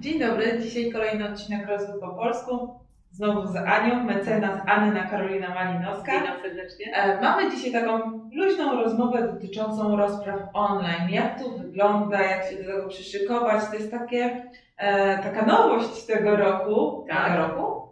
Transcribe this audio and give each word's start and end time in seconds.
Dzień 0.00 0.20
dobry, 0.20 0.58
dzisiaj 0.62 0.92
kolejny 0.92 1.28
odcinek 1.32 1.68
Rozwój 1.68 2.00
po 2.00 2.08
polsku. 2.08 2.70
Znowu 3.10 3.46
z 3.46 3.56
Anią, 3.56 4.04
mecenas 4.04 4.62
Anna 4.66 5.02
Karolina 5.02 5.54
Malinowska. 5.54 6.12
Witam 6.20 6.40
serdecznie. 6.42 6.96
E, 6.96 7.20
Mamy 7.20 7.50
dzisiaj 7.50 7.72
taką 7.72 8.20
luźną 8.32 8.76
rozmowę 8.82 9.32
dotyczącą 9.32 9.96
rozpraw 9.96 10.40
online. 10.52 11.08
Jak 11.10 11.42
to 11.42 11.50
wygląda, 11.50 12.22
jak 12.22 12.44
się 12.50 12.56
do 12.56 12.64
tego 12.72 12.88
przyszykować. 12.88 13.64
To 13.70 13.74
jest 13.74 13.90
takie, 13.90 14.42
e, 14.76 15.18
taka 15.22 15.46
nowość 15.46 16.06
tego 16.06 16.36
roku. 16.36 17.04
Tak. 17.08 17.32
Tego 17.32 17.46
roku? 17.48 17.86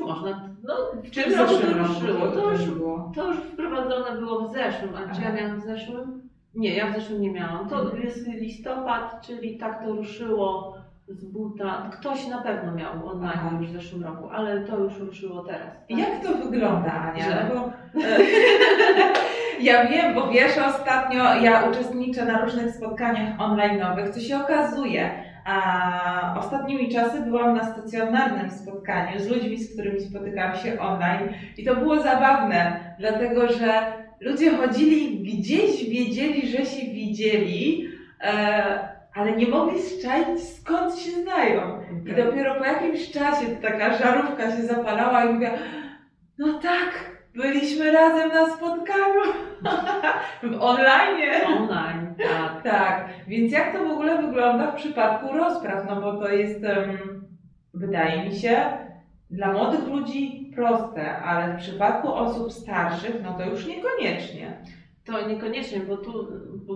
Już 0.00 0.08
można. 0.08 0.50
No, 0.64 0.74
w 1.04 1.10
Czy 1.10 1.22
tym 1.22 1.32
w 1.32 1.36
roku 1.38 1.50
to 1.52 1.56
zeszłym 1.58 1.78
roku 1.78 1.88
ruszyło. 1.94 2.26
To 2.32 2.50
już, 2.52 2.64
było? 2.70 3.12
to 3.14 3.26
już 3.28 3.36
wprowadzone 3.36 4.18
było 4.18 4.48
w 4.48 4.52
zeszłym. 4.52 4.90
A 4.96 5.14
czy 5.14 5.22
ja 5.22 5.32
miałam 5.32 5.60
w 5.60 5.64
zeszłym? 5.64 6.28
Nie, 6.54 6.74
ja 6.76 6.90
w 6.90 6.94
zeszłym 6.94 7.20
nie 7.20 7.30
miałam. 7.32 7.68
To 7.68 7.80
Mhm. 7.80 8.02
jest 8.02 8.26
listopad, 8.26 9.26
czyli 9.26 9.58
tak 9.58 9.84
to 9.84 9.92
ruszyło 9.92 10.74
z 11.10 11.24
buta. 11.24 11.90
Ktoś 11.92 12.26
na 12.26 12.42
pewno 12.42 12.72
miał 12.72 13.06
online 13.08 13.60
już 13.60 13.70
w 13.70 13.72
zeszłym 13.72 14.04
roku, 14.04 14.28
ale 14.28 14.60
to 14.60 14.78
już 14.78 14.98
ruszyło 14.98 15.44
teraz. 15.44 15.68
tak? 15.88 15.98
Jak 15.98 16.22
to 16.22 16.34
wygląda, 16.34 16.92
Ania? 16.92 17.24
Że? 17.24 17.46
No 17.48 17.60
bo, 17.60 17.70
e, 18.04 18.18
ja 19.68 19.86
wiem, 19.86 20.14
bo 20.14 20.28
wiesz, 20.28 20.58
ostatnio 20.58 21.34
ja 21.34 21.70
uczestniczę 21.70 22.24
na 22.24 22.44
różnych 22.44 22.74
spotkaniach 22.74 23.38
online'owych, 23.38 24.10
co 24.10 24.20
się 24.20 24.36
okazuje. 24.36 25.10
A 25.44 26.36
ostatnimi 26.38 26.88
czasy 26.88 27.20
byłam 27.20 27.56
na 27.56 27.72
stacjonarnym 27.72 28.50
spotkaniu 28.50 29.20
z 29.20 29.28
ludźmi, 29.28 29.58
z 29.58 29.72
którymi 29.72 30.00
spotykałam 30.00 30.56
się 30.56 30.80
online 30.80 31.28
i 31.58 31.64
to 31.64 31.76
było 31.76 32.02
zabawne, 32.02 32.80
dlatego 32.98 33.52
że 33.52 33.82
ludzie 34.20 34.56
chodzili 34.56 35.22
gdzieś, 35.22 35.88
wiedzieli, 35.88 36.48
że 36.48 36.64
się 36.64 36.86
widzieli, 36.86 37.88
e, 38.20 38.99
ale 39.14 39.36
nie 39.36 39.48
mogli 39.48 39.82
zczaić 39.82 40.40
skąd 40.42 40.98
się 40.98 41.22
znają. 41.22 41.80
I 42.06 42.14
dopiero 42.14 42.54
po 42.54 42.64
jakimś 42.64 43.10
czasie 43.10 43.46
taka 43.62 43.98
żarówka 43.98 44.56
się 44.56 44.62
zapalała 44.62 45.24
i 45.24 45.32
mówiła, 45.32 45.52
no 46.38 46.58
tak, 46.58 47.20
byliśmy 47.34 47.92
razem 47.92 48.28
na 48.28 48.56
spotkaniu 48.56 49.20
w 50.42 50.62
online. 50.62 51.46
Online, 51.46 52.14
tak. 52.22 52.62
Tak, 52.62 53.08
więc 53.26 53.52
jak 53.52 53.72
to 53.72 53.84
w 53.84 53.90
ogóle 53.90 54.22
wygląda 54.22 54.70
w 54.70 54.76
przypadku 54.76 55.32
rozpraw? 55.32 55.86
No 55.88 56.00
bo 56.00 56.16
to 56.16 56.28
jest, 56.28 56.64
em, 56.64 56.98
wydaje 57.74 58.24
mi 58.28 58.36
się, 58.36 58.78
dla 59.30 59.52
młodych 59.52 59.88
ludzi 59.88 60.50
proste, 60.54 61.16
ale 61.16 61.54
w 61.54 61.60
przypadku 61.60 62.14
osób 62.14 62.52
starszych, 62.52 63.22
no 63.22 63.32
to 63.38 63.44
już 63.44 63.66
niekoniecznie. 63.66 64.58
To 65.04 65.28
niekoniecznie, 65.28 65.80
bo 65.80 65.96
tu 65.96 66.28
bo, 66.66 66.74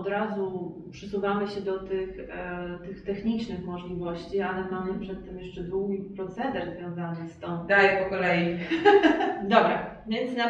od 0.00 0.06
razu 0.08 0.72
przysuwamy 0.90 1.48
się 1.48 1.60
do 1.60 1.78
tych, 1.78 2.18
e, 2.30 2.78
tych 2.84 3.02
technicznych 3.04 3.64
możliwości, 3.64 4.40
ale 4.40 4.70
mamy 4.70 4.98
przed 5.00 5.24
tym 5.24 5.38
jeszcze 5.38 5.62
długi 5.62 5.98
proceder 6.16 6.74
związany 6.76 7.28
z 7.28 7.38
tą. 7.38 7.66
Daj 7.66 8.04
po 8.04 8.10
kolei. 8.10 8.58
Dobra, 9.42 9.90
więc 10.08 10.36
na, 10.36 10.44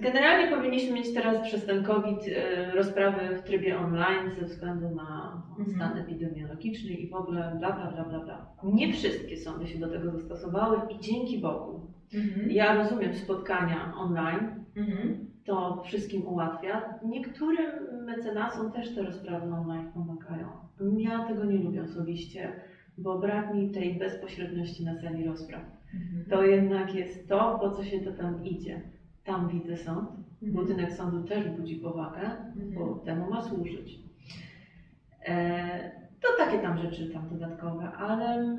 generalnie 0.00 0.56
powinniśmy 0.56 0.94
mieć 0.94 1.14
teraz 1.14 1.46
przez 1.46 1.66
ten 1.66 1.84
COVID 1.84 2.18
e, 2.28 2.70
rozprawy 2.74 3.36
w 3.36 3.42
trybie 3.42 3.78
online 3.78 4.30
ze 4.40 4.46
względu 4.46 4.90
na 4.94 5.42
Mhm. 5.58 5.76
stan 5.76 5.98
epidemiologiczny 5.98 6.90
i 6.90 7.08
w 7.10 7.14
ogóle 7.14 7.56
bla 7.58 7.72
bla 7.72 7.92
bla 7.92 8.04
bla 8.04 8.18
bla. 8.20 8.46
Nie 8.64 8.92
wszystkie 8.92 9.36
sądy 9.36 9.66
się 9.66 9.78
do 9.78 9.88
tego 9.88 10.10
zastosowały 10.10 10.78
i 10.90 11.00
dzięki 11.00 11.38
Bogu. 11.38 11.80
Mhm. 12.14 12.50
Ja 12.50 12.74
rozumiem 12.74 13.14
spotkania 13.14 13.92
online, 13.96 14.64
Mhm. 14.76 15.26
To 15.46 15.82
wszystkim 15.84 16.26
ułatwia. 16.26 16.98
Niektórym 17.04 18.04
mecenasom 18.04 18.72
też 18.72 18.94
te 18.94 19.02
rozprawy 19.02 19.52
online 19.52 19.92
pomagają. 19.94 20.48
Ja 20.98 21.24
tego 21.24 21.44
nie 21.44 21.58
lubię 21.58 21.82
osobiście, 21.82 22.52
bo 22.98 23.18
brak 23.18 23.54
mi 23.54 23.70
tej 23.70 23.98
bezpośredniości 23.98 24.84
na 24.84 25.00
sali 25.00 25.24
rozpraw. 25.24 25.62
Mhm. 25.94 26.24
To 26.30 26.42
jednak 26.42 26.94
jest 26.94 27.28
to, 27.28 27.58
po 27.60 27.70
co 27.70 27.84
się 27.84 28.00
to 28.00 28.12
tam 28.12 28.44
idzie. 28.44 28.80
Tam 29.24 29.48
widzę 29.48 29.76
sąd. 29.76 30.10
Mhm. 30.10 30.52
Budynek 30.52 30.92
sądu 30.92 31.22
też 31.22 31.48
budzi 31.48 31.76
powagę, 31.76 32.30
bo 32.74 32.94
temu 32.94 33.30
ma 33.30 33.42
służyć. 33.42 34.00
E, 35.26 35.90
to 36.20 36.28
takie 36.38 36.58
tam 36.58 36.78
rzeczy 36.78 37.10
tam 37.10 37.28
dodatkowe, 37.28 37.92
ale 37.92 38.56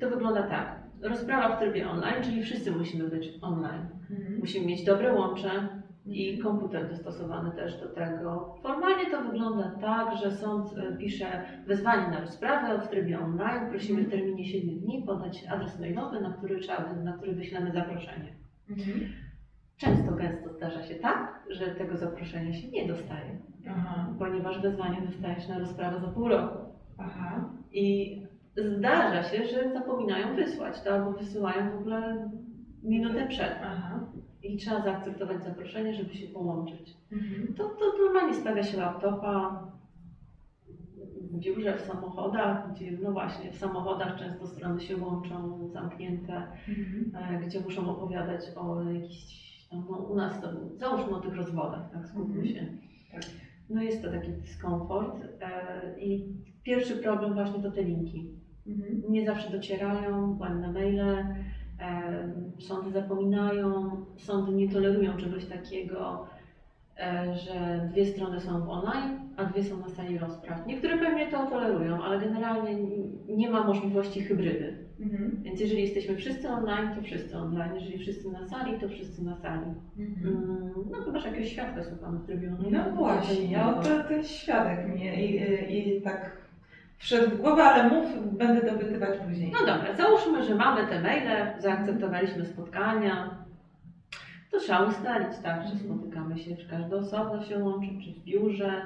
to 0.00 0.10
wygląda 0.10 0.42
tak. 0.42 0.80
Rozprawa 1.02 1.56
w 1.56 1.58
trybie 1.58 1.90
online, 1.90 2.22
czyli 2.22 2.42
wszyscy 2.42 2.70
musimy 2.70 3.08
być 3.08 3.38
online. 3.42 3.86
Mhm. 4.10 4.38
Musimy 4.38 4.66
mieć 4.66 4.84
dobre 4.84 5.14
łącze 5.14 5.79
i 6.06 6.38
komputer 6.38 6.88
dostosowany 6.88 7.50
też 7.50 7.80
do 7.80 7.88
tego. 7.88 8.54
Formalnie 8.62 9.10
to 9.10 9.22
wygląda 9.22 9.70
tak, 9.80 10.16
że 10.16 10.30
sąd 10.30 10.78
e, 10.78 10.96
pisze 10.96 11.42
wezwanie 11.66 12.08
na 12.08 12.20
rozprawę 12.20 12.78
w 12.78 12.88
trybie 12.88 13.20
online. 13.20 13.70
Prosimy 13.70 14.02
w 14.02 14.10
terminie 14.10 14.44
7 14.44 14.78
dni 14.78 15.02
podać 15.06 15.44
adres 15.46 15.80
mailowy, 15.80 16.20
na 16.20 16.30
który, 16.30 16.60
trzeba, 16.60 16.92
na 16.92 17.12
który 17.12 17.32
wyślemy 17.32 17.72
zaproszenie. 17.72 18.34
Mhm. 18.70 19.00
Często, 19.76 20.12
gęsto 20.12 20.52
zdarza 20.52 20.82
się 20.82 20.94
tak, 20.94 21.44
że 21.50 21.66
tego 21.66 21.96
zaproszenia 21.96 22.52
się 22.52 22.68
nie 22.68 22.88
dostaje, 22.88 23.38
Aha. 23.68 24.14
ponieważ 24.18 24.62
wezwanie 24.62 25.02
dostajesz 25.06 25.48
na 25.48 25.58
rozprawę 25.58 26.00
za 26.00 26.08
pół 26.08 26.28
roku. 26.28 26.58
Aha. 26.98 27.50
I 27.72 28.16
zdarza 28.56 29.22
się, 29.22 29.44
że 29.44 29.72
zapominają 29.72 30.36
wysłać 30.36 30.82
to 30.82 30.94
albo 30.94 31.12
wysyłają 31.12 31.70
w 31.70 31.80
ogóle 31.80 32.30
minutę 32.82 33.26
przed. 33.28 33.58
Aha. 33.62 34.00
I 34.42 34.56
trzeba 34.56 34.80
zaakceptować 34.80 35.42
zaproszenie, 35.44 35.94
żeby 35.94 36.14
się 36.14 36.26
połączyć. 36.26 36.96
Mhm. 37.12 37.54
To, 37.54 37.64
to 37.68 37.84
normalnie 38.04 38.34
stawia 38.34 38.62
się 38.62 38.76
laptopa 38.78 39.62
w 41.30 41.38
biurze, 41.38 41.76
w 41.76 41.80
samochodach, 41.80 42.72
gdzie 42.72 42.92
no 43.02 43.12
właśnie 43.12 43.52
w 43.52 43.56
samochodach 43.56 44.16
często 44.18 44.46
strony 44.46 44.80
się 44.80 44.96
łączą 44.96 45.68
zamknięte, 45.72 46.42
Mhm. 46.68 47.12
e, 47.42 47.46
gdzie 47.46 47.60
muszą 47.60 47.90
opowiadać 47.90 48.40
o 48.56 48.82
jakichś, 48.82 49.40
no, 49.72 49.96
u 49.96 50.16
nas 50.16 50.40
to 50.40 50.48
załóżmy 50.76 51.16
o 51.16 51.20
tych 51.20 51.36
rozwodach, 51.36 51.90
tak 51.92 52.06
skupmy 52.08 52.34
Mhm. 52.40 52.46
się. 52.48 52.66
Tak. 53.12 53.22
No 53.70 53.82
jest 53.82 54.02
to 54.02 54.10
taki 54.10 54.32
dyskomfort 54.32 55.16
e, 55.40 56.00
i 56.00 56.26
pierwszy 56.62 56.96
problem 56.96 57.34
właśnie 57.34 57.62
to 57.62 57.70
te 57.70 57.82
linki. 57.82 58.30
Mhm. 58.66 59.02
Nie 59.12 59.26
zawsze 59.26 59.50
docierają, 59.50 60.34
błędne 60.34 60.72
maile, 60.72 61.26
sądy 62.58 62.90
zapominają, 62.90 63.90
sądy 64.16 64.52
nie 64.52 64.68
tolerują 64.68 65.16
czegoś 65.16 65.44
takiego, 65.44 66.26
e, 66.98 67.34
że 67.34 67.88
dwie 67.92 68.06
strony 68.06 68.40
są 68.40 68.60
w 68.64 68.68
online, 68.68 69.18
a 69.36 69.44
dwie 69.44 69.62
są 69.62 69.76
na 69.80 69.88
sali 69.88 70.18
rozpraw. 70.18 70.66
Niektóre 70.66 70.98
pewnie 70.98 71.30
to 71.30 71.46
tolerują, 71.46 72.02
ale 72.02 72.20
generalnie 72.20 72.76
nie 73.28 73.50
ma 73.50 73.64
możliwości 73.64 74.20
hybrydy. 74.20 74.76
Mhm. 75.00 75.42
Więc 75.42 75.60
jeżeli 75.60 75.82
jesteśmy 75.82 76.16
wszyscy 76.16 76.48
online, 76.48 76.94
to 76.96 77.02
wszyscy 77.02 77.36
online. 77.38 77.74
Jeżeli 77.74 77.98
wszyscy 77.98 78.32
na 78.32 78.44
sali, 78.44 78.80
to 78.80 78.88
wszyscy 78.88 79.24
na 79.24 79.36
sali. 79.36 79.66
Mhm. 79.98 80.36
Mm, 80.36 80.70
No 80.90 81.02
chyba, 81.04 81.18
że 81.18 81.28
jakiegoś 81.28 81.52
świadka 81.52 81.84
słuchamy 81.84 82.18
w 82.18 82.26
trybie 82.26 82.48
online. 82.58 82.72
No 82.72 82.96
właśnie, 82.96 83.36
to 83.46 83.52
ja 83.52 83.72
to 83.72 84.08
ten 84.08 84.24
świadek 84.24 84.88
mnie 84.88 85.26
i, 85.26 85.98
i 85.98 86.02
tak 86.02 86.36
wszedł 87.00 87.30
w 87.30 87.40
głowę, 87.40 87.62
ale 87.64 87.88
mów, 87.90 88.36
będę 88.38 88.72
dopytywać 88.72 89.18
później. 89.18 89.52
No 89.52 89.58
dobra, 89.58 89.94
załóżmy, 89.96 90.44
że 90.44 90.54
mamy 90.54 90.86
te 90.86 91.00
maile, 91.02 91.46
zaakceptowaliśmy 91.58 92.46
spotkania. 92.46 93.30
To 94.50 94.58
trzeba 94.60 94.84
ustalić, 94.84 95.38
tak, 95.42 95.62
że 95.62 95.72
Mhm. 95.72 95.78
spotykamy 95.80 96.38
się, 96.38 96.56
czy 96.56 96.68
każdy 96.68 96.96
osobno 96.96 97.42
się 97.44 97.58
łączy, 97.58 97.88
czy 98.04 98.12
w 98.12 98.24
biurze. 98.24 98.82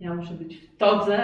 Ja 0.00 0.14
muszę 0.14 0.34
być 0.34 0.56
w 0.56 0.76
todze 0.76 1.18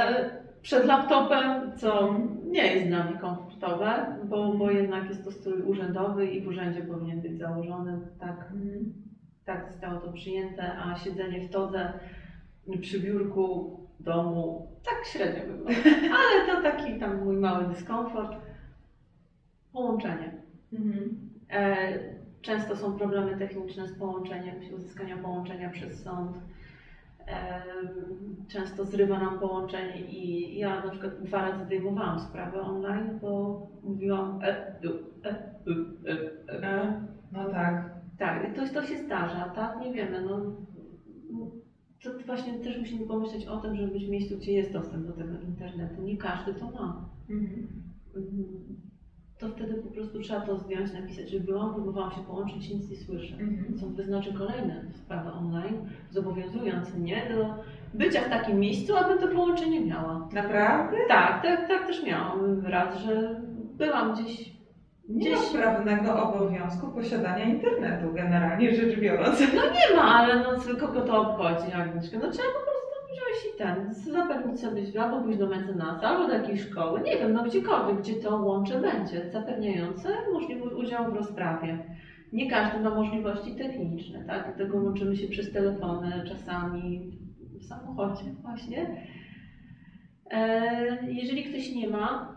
przed 0.63 0.85
laptopem, 0.87 1.73
co 1.77 2.15
nie 2.51 2.67
jest 2.75 2.87
dla 2.87 3.05
mnie 3.05 3.19
komfortowe, 3.19 4.07
bo, 4.25 4.53
bo 4.53 4.71
jednak 4.71 5.09
jest 5.09 5.25
to 5.25 5.31
strój 5.31 5.63
urzędowy 5.63 6.27
i 6.27 6.41
w 6.41 6.49
urzędzie 6.49 6.83
powinien 6.83 7.21
być 7.21 7.39
założony. 7.39 7.99
Tak, 8.21 8.51
Mhm. 8.53 8.93
tak 9.45 9.67
zostało 9.73 10.01
to 10.01 10.13
przyjęte, 10.13 10.73
a 10.79 10.97
siedzenie 10.99 11.41
w 11.49 11.51
todze 11.51 11.93
przy 12.81 13.01
biurku 13.01 13.79
domu 14.01 14.67
tak 14.85 15.05
średnio 15.07 15.43
wygląda. 15.43 15.81
Ale 16.19 16.47
to 16.47 16.63
taki 16.63 16.99
tam 17.01 17.25
mój 17.25 17.37
mały 17.37 17.65
dyskomfort. 17.65 18.37
Połączenie. 19.73 20.33
Mhm. 20.73 21.31
E, 21.51 21.87
Często 22.43 22.77
są 22.77 22.93
problemy 22.99 23.37
techniczne 23.37 23.89
z 23.89 23.99
połączeniem, 23.99 24.55
z 24.71 24.73
uzyskania 24.73 25.17
połączenia 25.17 25.71
przez 25.71 26.03
sąd. 26.03 26.37
E, 27.27 27.63
Często 28.49 28.85
zrywa 28.85 29.19
nam 29.19 29.39
połączenie 29.39 30.01
i 30.01 30.59
ja 30.59 30.85
na 30.85 30.91
przykład 30.91 31.23
dwa 31.23 31.43
razy 31.43 31.65
zdejmowałam 31.65 32.21
sprawę 32.21 32.61
online, 32.61 33.19
bo 33.23 33.61
mówiłam 33.83 34.41
e, 34.43 34.75
u, 34.83 34.93
e, 35.27 35.35
u, 35.67 36.07
e, 36.09 36.13
e. 36.53 36.63
E, 36.63 37.01
No 37.33 37.51
tak. 37.51 37.95
Tak, 38.19 38.55
to, 38.57 38.81
to 38.81 38.87
się 38.87 38.99
zdarza, 38.99 39.53
tak? 39.55 39.81
Nie 39.81 39.93
wiemy. 39.93 40.21
No, 40.21 40.41
właśnie 42.27 42.59
też 42.59 42.79
musimy 42.79 43.07
pomyśleć 43.07 43.47
o 43.47 43.57
tym, 43.57 43.77
żeby 43.77 43.93
być 43.93 44.07
w 44.07 44.11
miejscu, 44.11 44.39
gdzie 44.39 44.53
jest 44.53 44.73
dostęp 44.73 45.07
do 45.07 45.13
tego 45.13 45.41
internetu. 45.41 46.03
Nie 46.03 46.17
każdy 46.17 46.55
to 46.55 46.71
ma. 46.71 47.09
Mhm. 47.31 47.69
Mhm. 48.17 48.77
to 49.39 49.49
wtedy 49.49 49.75
po 49.75 49.91
prostu 49.91 50.21
trzeba 50.21 50.41
to 50.41 50.57
zdjąć, 50.57 50.93
napisać, 50.93 51.31
że 51.31 51.41
byłam, 51.41 51.75
próbowałam 51.75 52.11
się 52.11 52.25
połączyć, 52.25 52.71
nic 52.71 52.91
nie 52.91 52.97
słyszę. 52.97 53.37
Mhm. 53.37 53.79
Sąd 53.79 53.97
wyznaczy 53.97 54.33
kolejne 54.33 54.85
sprawy 54.95 55.33
online, 55.33 55.77
zobowiązując 56.11 56.95
mnie 56.95 57.23
do 57.35 57.55
bycia 57.95 58.21
w 58.21 58.29
takim 58.29 58.61
miejscu, 58.61 58.97
abym 58.97 59.19
to 59.19 59.29
połączenie 59.29 59.81
miała. 59.81 60.29
Naprawdę? 60.33 60.97
Tak, 61.09 61.43
tak, 61.43 61.69
tak 61.69 61.87
też 61.87 62.05
miałam 62.07 62.67
raz, 62.67 62.99
że 62.99 63.41
byłam 63.77 64.15
gdzieś 64.15 64.54
Nie 65.09 65.31
ma 65.31 65.43
prawnego 65.53 66.23
obowiązku 66.23 66.89
posiadania 66.89 67.45
internetu, 67.45 68.13
generalnie 68.15 68.75
rzecz 68.75 69.01
biorąc. 69.01 69.41
Nie 69.53 69.97
ma, 69.97 70.03
ale 70.03 70.37
no 70.37 70.77
kogo 70.81 71.01
to 71.01 71.21
obchodzi, 71.21 71.73
Agnieszka? 71.73 72.19
No 72.19 72.31
trzeba 72.31 72.49
po 72.49 72.65
prostu 72.65 72.95
wziąć 73.13 73.55
i 73.55 73.59
ten, 73.59 73.95
zapewnić 73.95 74.61
sobie 74.61 75.03
albo 75.03 75.21
pójść 75.21 75.39
do 75.39 75.47
mecenasa, 75.47 76.09
albo 76.09 76.27
do 76.27 76.35
jakiejś 76.35 76.61
szkoły, 76.61 77.01
nie 77.01 77.17
wiem, 77.17 77.33
no 77.33 77.45
gdziekolwiek, 77.45 77.99
gdzie 77.99 78.15
to 78.15 78.37
łącze 78.37 78.81
będzie, 78.81 79.31
zapewniające 79.31 80.09
możliwość 80.33 80.75
udziału 80.75 81.13
w 81.13 81.17
rozprawie. 81.17 81.79
Nie 82.33 82.51
każdy 82.51 82.81
ma 82.81 82.91
możliwości 82.91 83.57
techniczne, 83.57 84.25
tak? 84.25 84.45
Dlatego 84.45 84.79
łączymy 84.79 85.17
się 85.17 85.29
przez 85.29 85.53
telefony, 85.53 86.25
czasami 86.29 87.13
w 87.61 87.65
samochodzie 87.65 88.25
właśnie. 88.43 89.05
E, 90.31 91.13
jeżeli 91.13 91.45
ktoś 91.45 91.75
nie 91.75 91.89
ma, 91.89 92.34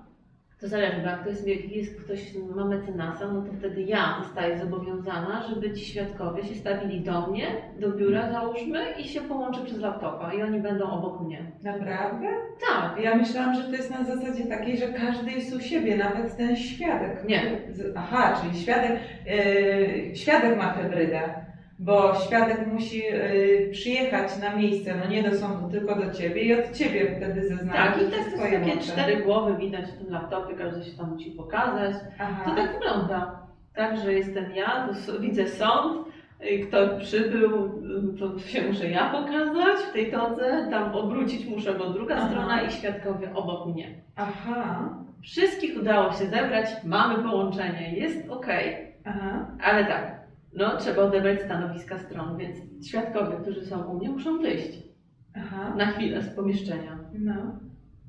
to 0.61 0.67
zależy, 0.67 1.01
bo 1.01 1.07
jak 1.07 1.23
to 1.23 1.29
jest, 1.29 1.47
jest 1.47 2.01
ktoś 2.01 2.33
ma 2.55 2.65
mecenasa, 2.65 3.27
no 3.27 3.41
to 3.41 3.53
wtedy 3.59 3.81
ja 3.81 4.21
zostaję 4.23 4.57
zobowiązana, 4.57 5.43
żeby 5.49 5.73
ci 5.73 5.85
świadkowie 5.85 6.43
się 6.43 6.55
stawili 6.55 7.01
do 7.01 7.27
mnie, 7.27 7.47
do 7.79 7.91
biura 7.91 8.31
załóżmy 8.31 8.91
i 8.99 9.07
się 9.07 9.21
połączę 9.21 9.65
przez 9.65 9.79
laptopa 9.79 10.33
i 10.33 10.41
oni 10.41 10.59
będą 10.59 10.89
obok 10.89 11.21
mnie. 11.21 11.51
Naprawdę? 11.63 12.27
Tak. 12.69 13.03
Ja 13.03 13.15
myślałam, 13.15 13.55
że 13.55 13.63
to 13.63 13.71
jest 13.71 13.91
na 13.91 14.03
zasadzie 14.03 14.45
takiej, 14.45 14.77
że 14.77 14.87
każdy 14.87 15.31
jest 15.31 15.55
u 15.55 15.59
siebie, 15.59 15.97
nawet 15.97 16.37
ten 16.37 16.55
świadek. 16.55 17.23
Nie. 17.27 17.41
Aha, 17.95 18.41
czyli 18.41 18.61
świadek, 18.61 18.99
yy, 19.25 20.15
świadek 20.15 20.57
ma 20.57 20.73
hybrydę, 20.73 21.46
bo 21.79 22.15
świadek 22.15 22.67
musi 22.73 22.99
yy, 22.99 23.69
przyjechać 23.71 24.37
na 24.41 24.55
miejsce, 24.55 24.95
no 24.95 25.07
nie 25.11 25.23
do 25.23 25.37
sądu, 25.37 25.69
tylko 25.69 25.95
do 25.95 26.13
ciebie 26.13 26.41
i 26.41 26.59
od 26.59 26.71
ciebie 26.71 27.15
wtedy 27.17 27.47
zeznania. 27.47 27.73
Tak, 27.73 28.01
i 28.01 28.05
tak 28.05 28.25
to 28.25 28.31
są 28.31 28.43
takie 28.43 28.77
cztery 28.77 29.23
głowy 29.23 29.57
widać 29.57 29.85
w 29.85 29.97
tym 29.97 30.13
laptopie, 30.13 30.55
każdy 30.55 30.83
się 30.85 30.97
tam 30.97 31.13
musi 31.13 31.31
pokazać. 31.31 31.95
Aha. 32.19 32.43
To 32.45 32.55
tak 32.55 32.73
wygląda. 32.73 33.39
Tak, 33.75 33.97
że 33.97 34.13
jestem 34.13 34.55
ja, 34.55 34.89
widzę 35.19 35.47
sąd, 35.47 36.07
y, 36.41 36.59
kto 36.67 36.99
przybył, 36.99 37.65
y, 38.15 38.19
to 38.19 38.39
się 38.39 38.61
muszę 38.61 38.89
ja 38.89 39.09
pokazać 39.09 39.79
w 39.89 39.93
tej 39.93 40.11
todze, 40.11 40.67
tam 40.71 40.95
obrócić 40.95 41.45
muszę, 41.45 41.73
bo 41.73 41.89
druga 41.89 42.15
Aha. 42.15 42.27
strona 42.29 42.61
i 42.61 42.71
świadkowie 42.71 43.33
obok 43.33 43.73
mnie. 43.73 43.87
Aha. 44.15 44.89
Wszystkich 45.21 45.79
udało 45.81 46.11
się 46.11 46.25
zebrać, 46.25 46.65
mamy 46.83 47.23
połączenie, 47.23 47.95
jest 47.95 48.29
ok, 48.29 48.47
Aha. 49.05 49.47
ale 49.63 49.85
tak, 49.85 50.16
no 50.53 50.77
trzeba 50.77 51.03
odebrać 51.03 51.41
stanowiska 51.41 51.99
stron, 51.99 52.37
więc 52.37 52.87
świadkowie, 52.87 53.37
którzy 53.41 53.65
są 53.65 53.83
u 53.83 53.97
mnie, 53.97 54.09
muszą 54.09 54.41
wyjść 54.41 54.79
Aha. 55.35 55.75
na 55.77 55.85
chwilę 55.85 56.21
z 56.21 56.35
pomieszczenia. 56.35 56.99
No. 57.13 57.59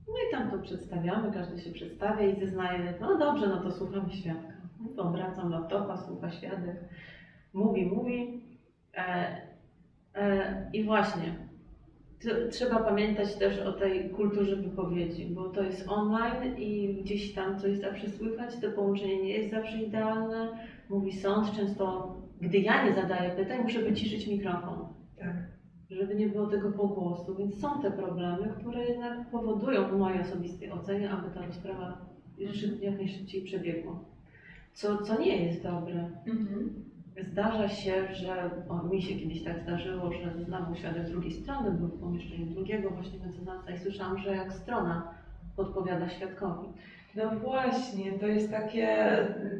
No 0.09 0.15
i 0.29 0.33
tam 0.33 0.51
to 0.51 0.59
przedstawiamy, 0.59 1.33
każdy 1.33 1.61
się 1.61 1.71
przedstawia 1.71 2.27
i 2.27 2.41
zeznaje, 2.41 2.95
no 3.01 3.19
dobrze, 3.19 3.49
no 3.49 3.61
to 3.63 3.71
słucham 3.71 4.11
świadka. 4.11 4.53
No 4.81 4.89
to 4.97 5.03
obracam 5.03 5.51
laptopa, 5.51 5.97
słucha 5.97 6.31
świadek, 6.31 6.77
mówi, 7.53 7.87
mówi. 7.87 8.43
E, 8.97 9.37
e, 10.15 10.71
I 10.73 10.85
właśnie, 10.85 11.35
trzeba 12.51 12.79
pamiętać 12.79 13.35
też 13.35 13.59
o 13.59 13.73
tej 13.73 14.11
kulturze 14.11 14.57
wypowiedzi, 14.57 15.27
bo 15.27 15.49
to 15.49 15.63
jest 15.63 15.89
online 15.89 16.57
i 16.59 16.95
gdzieś 17.03 17.35
tam 17.35 17.59
coś 17.59 17.77
zawsze 17.77 18.09
słychać, 18.09 18.57
to 18.61 18.71
połączenie 18.71 19.23
nie 19.23 19.33
jest 19.33 19.51
zawsze 19.51 19.79
idealne. 19.79 20.49
Mówi 20.89 21.13
sąd, 21.13 21.57
często 21.57 22.17
gdy 22.41 22.59
ja 22.59 22.85
nie 22.85 22.95
zadaję 22.95 23.31
pytań, 23.31 23.63
muszę 23.63 23.83
wyciszyć 23.83 24.27
mikrofon 24.27 24.79
Tak. 25.19 25.37
żeby 25.91 26.15
nie 26.15 26.29
było 26.29 26.47
tego 26.47 26.73
pogłosu, 26.73 27.35
więc 27.35 27.61
są 27.61 27.83
te 27.83 27.91
problemy, 27.91 28.55
które 28.59 28.85
jednak 28.85 29.31
powodują 29.31 29.89
w 29.89 29.99
mojej 29.99 30.21
osobistej 30.21 30.71
ocenie, 30.73 31.11
aby 31.11 31.31
ta 31.35 31.47
rozprawa 31.47 31.99
jak 32.83 32.97
najszybciej 32.97 33.43
przebiegła. 33.43 34.01
Co, 34.73 34.99
co 34.99 35.21
nie 35.21 35.45
jest 35.45 35.63
dobre. 35.63 36.11
Mhm. 36.27 36.85
Zdarza 37.23 37.69
się, 37.69 38.15
że 38.15 38.51
o, 38.69 38.83
mi 38.83 39.03
się 39.03 39.15
kiedyś 39.15 39.45
tak 39.45 39.63
zdarzyło, 39.63 40.13
że 40.13 40.45
znowu 40.45 40.75
świadek 40.75 41.07
z 41.07 41.11
drugiej 41.11 41.33
strony 41.33 41.71
był 41.71 41.89
w 41.89 42.01
pomieszczeniu 42.01 42.47
drugiego 42.47 42.91
właśnie 42.91 43.19
mecenasa 43.19 43.71
i 43.71 43.79
słyszałam, 43.79 44.19
że 44.19 44.37
jak 44.37 44.53
strona 44.53 45.15
podpowiada 45.57 46.09
świadkowi. 46.09 46.69
No 47.19 47.31
właśnie, 47.31 48.13
to 48.13 48.27
jest 48.27 48.51
takie, 48.51 49.07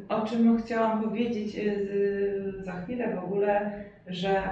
o 0.09 0.21
czym 0.21 0.61
chciałam 0.63 1.03
powiedzieć 1.03 1.55
y, 1.55 2.53
za 2.59 2.81
chwilę 2.81 3.15
w 3.15 3.23
ogóle, 3.23 3.71
że 4.07 4.43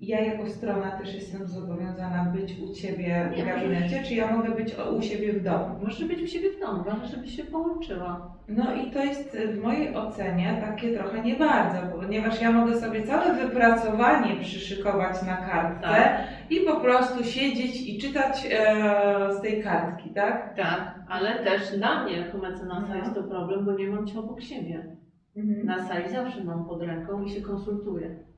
ja 0.00 0.20
jako 0.20 0.46
strona 0.46 0.90
też 0.90 1.14
jestem 1.14 1.46
zobowiązana 1.46 2.24
być 2.24 2.56
u 2.60 2.74
Ciebie 2.74 3.30
Nie, 3.36 3.42
w 3.42 3.46
gabinecie, 3.46 4.02
czy 4.02 4.14
ja 4.14 4.36
mogę 4.36 4.50
być 4.50 4.74
u 4.98 5.02
siebie 5.02 5.32
w 5.32 5.42
domu? 5.42 5.66
Może 5.82 6.04
być 6.04 6.22
u 6.22 6.26
siebie 6.26 6.50
w 6.52 6.60
domu, 6.60 6.84
ważne, 6.84 7.06
żeby 7.06 7.26
się 7.28 7.44
połączyła. 7.44 8.34
No 8.48 8.74
i 8.74 8.90
to 8.90 9.04
jest 9.04 9.36
w 9.36 9.62
mojej 9.62 9.94
ocenie 9.96 10.62
takie 10.66 10.92
trochę 10.98 11.22
nie 11.22 11.36
bardzo, 11.36 11.78
ponieważ 11.96 12.42
ja 12.42 12.52
mogę 12.52 12.80
sobie 12.80 13.02
całe 13.02 13.34
wypracowanie 13.34 14.36
przyszykować 14.40 15.22
na 15.22 15.36
kartce 15.36 15.86
Tak. 15.88 16.20
i 16.50 16.60
po 16.60 16.80
prostu 16.80 17.24
siedzieć 17.24 17.88
i 17.88 17.98
czytać 17.98 18.48
e, 18.50 19.34
z 19.38 19.40
tej 19.42 19.62
kartki, 19.62 20.10
tak? 20.10 20.56
Tak, 20.56 20.94
ale 21.08 21.44
też 21.44 21.76
dla 21.78 22.04
mnie 22.04 22.16
jako 22.16 22.38
mecenasa 22.38 22.80
Mhm. 22.80 22.98
jest 23.00 23.14
to 23.14 23.22
problem, 23.22 23.64
bo 23.64 23.72
nie 23.72 23.86
mam 23.90 24.06
cię 24.06 24.18
obok 24.18 24.40
siebie. 24.40 24.96
Mhm. 25.36 25.66
Na 25.66 25.88
sali 25.88 26.10
zawsze 26.10 26.44
mam 26.44 26.64
pod 26.64 26.82
ręką 26.82 27.22
i 27.22 27.30
się 27.30 27.40
konsultuję. 27.40 28.29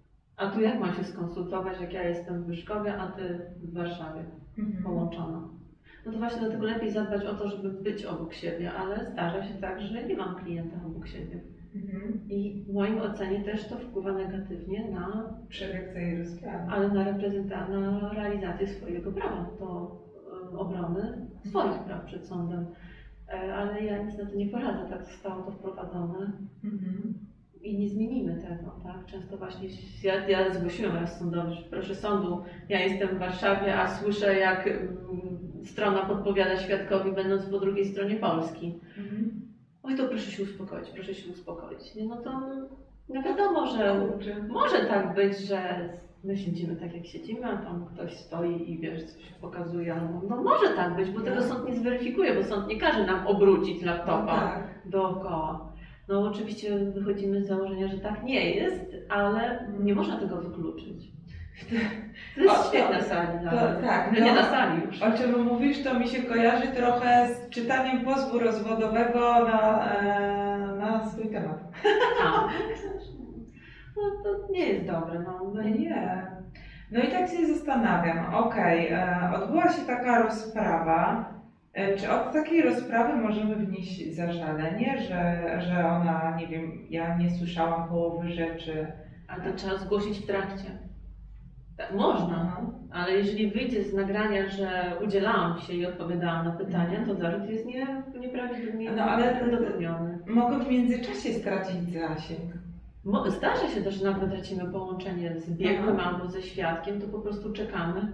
A 0.42 0.50
tu 0.50 0.60
jak 0.60 0.80
mam 0.80 0.94
się 0.94 1.04
skonsultować, 1.04 1.80
jak 1.80 1.92
ja 1.92 2.08
jestem 2.08 2.42
w 2.42 2.46
Wyszkowie, 2.46 2.94
a 2.98 3.06
ty 3.12 3.40
w 3.62 3.74
Warszawie 3.74 4.24
Mhm. 4.58 4.84
połączona? 4.84 5.48
No 6.06 6.12
to 6.12 6.18
właśnie 6.18 6.40
dlatego 6.40 6.66
lepiej 6.66 6.90
zadbać 6.90 7.24
o 7.24 7.34
to, 7.34 7.48
żeby 7.48 7.70
być 7.70 8.04
obok 8.04 8.34
siebie, 8.34 8.72
ale 8.72 9.06
zdarza 9.12 9.42
się 9.44 9.54
tak, 9.54 9.80
że 9.80 10.04
nie 10.06 10.16
mam 10.16 10.34
klienta 10.34 10.76
obok 10.86 11.06
siebie. 11.08 11.40
Mhm. 11.74 12.20
I 12.28 12.64
w 12.68 12.72
moim 12.72 12.98
ocenie 13.00 13.44
też 13.44 13.68
to 13.68 13.76
wpływa 13.78 14.12
negatywnie 14.12 14.90
na, 14.90 15.34
Przebieg 15.48 15.92
całej 15.92 16.18
rozprawy. 16.18 16.70
ale 16.70 16.88
na, 16.88 17.04
reprezenta- 17.04 17.70
na 17.70 18.12
realizację 18.12 18.66
swojego 18.68 19.12
prawa 19.12 19.46
do 19.58 19.96
e, 20.52 20.58
obrony 20.58 21.26
swoich 21.44 21.78
praw 21.82 22.04
przed 22.04 22.26
sądem. 22.26 22.66
E, 23.28 23.54
Ale 23.54 23.82
ja 23.84 24.02
nic 24.02 24.18
na 24.18 24.26
to 24.26 24.34
nie 24.36 24.46
poradzę, 24.48 24.90
tak 24.90 25.04
zostało 25.04 25.42
to 25.42 25.50
wprowadzone. 25.50 26.32
Mhm. 26.64 27.14
I 27.62 27.78
nie 27.78 27.88
zmienimy 27.88 28.42
tego, 28.42 28.70
tak? 28.82 29.06
Często 29.06 29.36
właśnie 29.36 29.68
ja, 30.02 30.28
ja 30.28 30.54
zgłosiłam 30.54 30.96
raz 30.96 31.18
sądowi, 31.18 31.54
że 31.54 31.62
proszę 31.62 31.94
sądu, 31.94 32.42
ja 32.68 32.80
jestem 32.80 33.08
w 33.08 33.18
Warszawie, 33.18 33.78
a 33.78 33.88
słyszę 33.88 34.38
jak 34.38 34.66
mm, 34.66 34.88
strona 35.64 36.06
podpowiada 36.06 36.56
świadkowi, 36.56 37.12
będąc 37.12 37.46
po 37.46 37.58
drugiej 37.58 37.84
stronie 37.84 38.16
Polski. 38.16 38.80
Mhm. 38.98 39.30
Oj, 39.82 39.96
to 39.96 40.08
proszę 40.08 40.30
się 40.30 40.42
uspokoić, 40.42 40.90
proszę 40.90 41.14
się 41.14 41.32
uspokoić. 41.32 41.94
Nie, 41.94 42.04
no 42.06 42.16
to 42.16 42.40
no 43.08 43.22
wiadomo, 43.22 43.66
że 43.66 43.96
może 44.48 44.86
tak 44.86 45.14
być, 45.14 45.38
że 45.38 45.88
my 46.24 46.36
siedzimy 46.36 46.76
tak 46.76 46.94
jak 46.94 47.06
siedzimy, 47.06 47.46
a 47.46 47.56
tam 47.56 47.86
ktoś 47.94 48.16
stoi 48.16 48.70
i 48.70 48.78
wiesz, 48.78 49.04
coś 49.04 49.22
pokazuje, 49.40 49.94
albo 49.94 50.22
no 50.28 50.42
może 50.42 50.68
tak 50.76 50.96
być, 50.96 51.10
bo 51.10 51.20
tego 51.20 51.42
sąd 51.42 51.68
nie 51.68 51.76
zweryfikuje, 51.76 52.34
bo 52.34 52.44
sąd 52.44 52.68
nie 52.68 52.80
każe 52.80 53.06
nam 53.06 53.26
obrócić 53.26 53.82
laptopa 53.82 54.20
No 54.20 54.26
tak. 54.26 54.68
dookoła. 54.84 55.71
No 56.08 56.20
oczywiście 56.20 56.78
wychodzimy 56.78 57.42
z 57.44 57.46
założenia, 57.48 57.88
że 57.88 57.98
tak 57.98 58.22
nie 58.24 58.50
jest, 58.50 58.80
ale 59.08 59.68
nie 59.80 59.94
można 59.94 60.16
tego 60.20 60.36
wykluczyć. 60.36 61.02
To 62.34 62.40
jest 62.42 62.54
O, 62.54 62.62
to- 62.62 62.68
świetna 62.68 63.00
sali 63.00 63.38
To, 63.38 63.44
nawet. 63.44 63.80
tak, 63.84 64.12
No 64.12 64.24
nie 64.24 64.32
no, 64.34 64.40
na 64.40 64.50
sali 64.50 64.82
już. 64.86 65.02
o 65.02 65.12
czym 65.12 65.42
mówisz, 65.44 65.82
to 65.82 65.94
mi 65.94 66.08
się 66.08 66.22
kojarzy 66.22 66.66
trochę 66.66 67.28
z 67.34 67.50
czytaniem 67.50 68.04
pozwu 68.04 68.38
rozwodowego 68.38 69.20
na, 69.20 69.92
e, 69.94 70.76
na 70.78 71.04
swój 71.06 71.28
temat. 71.30 71.58
A, 72.24 72.28
no 73.96 74.02
to 74.24 74.52
nie 74.52 74.66
jest 74.66 74.86
dobre. 74.86 75.18
No. 75.20 75.50
No 75.54 75.62
nie. 75.62 76.26
No 76.90 77.00
i 77.02 77.08
tak 77.08 77.30
się 77.30 77.46
zastanawiam, 77.46 78.34
okej, 78.34 78.88
e, 78.92 79.30
odbyła 79.42 79.68
się 79.72 79.82
taka 79.86 80.22
rozprawa. 80.22 81.31
E, 81.74 81.96
Czy 81.96 82.10
od 82.10 82.32
takiej 82.32 82.62
rozprawy 82.62 83.16
możemy 83.16 83.56
wnieść 83.56 84.14
zażalenie, 84.14 84.98
że, 84.98 85.42
że 85.60 85.86
ona, 85.86 86.34
nie 86.36 86.46
wiem, 86.46 86.86
ja 86.90 87.16
nie 87.16 87.30
słyszałam 87.30 87.88
połowy 87.88 88.28
rzeczy? 88.32 88.86
Ale 89.28 89.44
to 89.50 89.56
trzeba 89.56 89.76
zgłosić 89.78 90.18
w 90.18 90.26
trakcie. 90.26 90.64
Tak, 91.76 91.92
można, 91.92 92.36
Aha. 92.42 92.66
ale 92.90 93.12
jeżeli 93.12 93.50
wyjdzie 93.50 93.82
z 93.84 93.94
nagrania, 93.94 94.48
że 94.48 94.92
udzielałam 95.04 95.58
się 95.60 95.72
i 95.72 95.86
odpowiadałam 95.86 96.44
na 96.44 96.52
pytania, 96.52 97.04
to 97.06 97.14
zarzut 97.14 97.50
jest 97.50 97.66
nie, 97.66 97.86
nieprawidłowy, 98.20 98.96
No, 98.96 99.02
ale- 99.02 99.26
nieprawdopodobniony. 99.32 100.18
Mogę 100.26 100.58
w 100.58 100.68
międzyczasie 100.70 101.32
stracić 101.32 101.92
zasięg. 101.92 102.52
Mo- 103.04 103.30
Zdarza 103.30 103.68
się 103.68 103.80
też, 103.82 103.94
że 103.94 104.04
nagle 104.10 104.28
tracimy 104.28 104.72
połączenie 104.72 105.40
z 105.40 105.50
biegłym 105.50 106.00
albo 106.00 106.26
ze 106.26 106.42
świadkiem, 106.42 107.00
to 107.00 107.06
po 107.08 107.18
prostu 107.18 107.52
czekamy. 107.52 108.12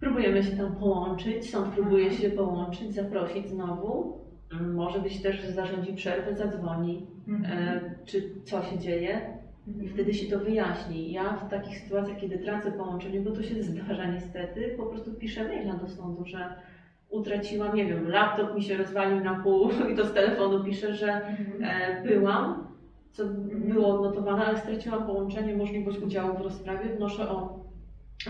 Próbujemy 0.00 0.42
się 0.42 0.56
tam 0.56 0.76
połączyć, 0.76 1.50
sąd 1.50 1.68
próbuje 1.74 2.06
Aha. 2.06 2.16
się 2.16 2.30
połączyć, 2.30 2.94
zaprosić 2.94 3.48
znowu. 3.48 4.20
Mm, 4.52 4.74
Może 4.74 4.98
być 5.00 5.22
też, 5.22 5.42
że 5.42 5.52
zarządzi 5.52 5.92
przerwę, 5.92 6.34
zadzwoni, 6.36 7.06
Mhm. 7.28 7.68
e, 7.68 7.80
czy 8.04 8.22
co 8.44 8.62
się 8.62 8.78
dzieje 8.78 9.38
i 9.82 9.88
wtedy 9.88 10.14
się 10.14 10.30
to 10.30 10.44
wyjaśni. 10.44 11.12
Ja 11.12 11.32
w 11.36 11.50
takich 11.50 11.78
sytuacjach, 11.78 12.18
kiedy 12.20 12.38
tracę 12.38 12.72
połączenie, 12.72 13.20
bo 13.20 13.30
to 13.30 13.42
się 13.42 13.62
zdarza 13.62 14.06
niestety, 14.06 14.74
po 14.76 14.86
prostu 14.86 15.14
piszę 15.14 15.44
maila 15.48 15.74
do 15.74 15.88
sądu, 15.88 16.24
że 16.26 16.54
utraciłam, 17.10 17.76
nie 17.76 17.84
wiem, 17.84 18.08
laptop 18.08 18.54
mi 18.54 18.62
się 18.62 18.76
rozwalił 18.76 19.24
na 19.24 19.34
pół 19.34 19.70
i 19.92 19.96
to 19.96 20.04
z 20.06 20.12
telefonu 20.12 20.64
piszę, 20.64 20.94
że 20.94 21.12
Mhm. 21.12 21.64
e, 21.64 22.02
byłam, 22.08 22.66
co 23.10 23.24
było 23.54 23.88
odnotowane, 23.94 24.44
ale 24.44 24.58
straciłam 24.58 25.06
połączenie, 25.06 25.56
możliwość 25.56 25.98
udziału 25.98 26.38
w 26.38 26.40
rozprawie, 26.40 26.88
wnoszę 26.96 27.28
o 27.30 27.60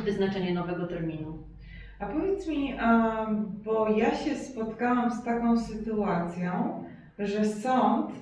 wyznaczenie 0.05 0.55
nowego 0.55 0.87
terminu. 0.87 1.39
A 2.01 2.07
powiedz 2.07 2.49
mi, 2.49 2.75
bo 3.65 3.89
ja 3.89 4.15
się 4.15 4.35
spotkałam 4.35 5.11
z 5.11 5.25
taką 5.25 5.57
sytuacją, 5.57 6.85
że 7.19 7.45
sąd 7.45 8.13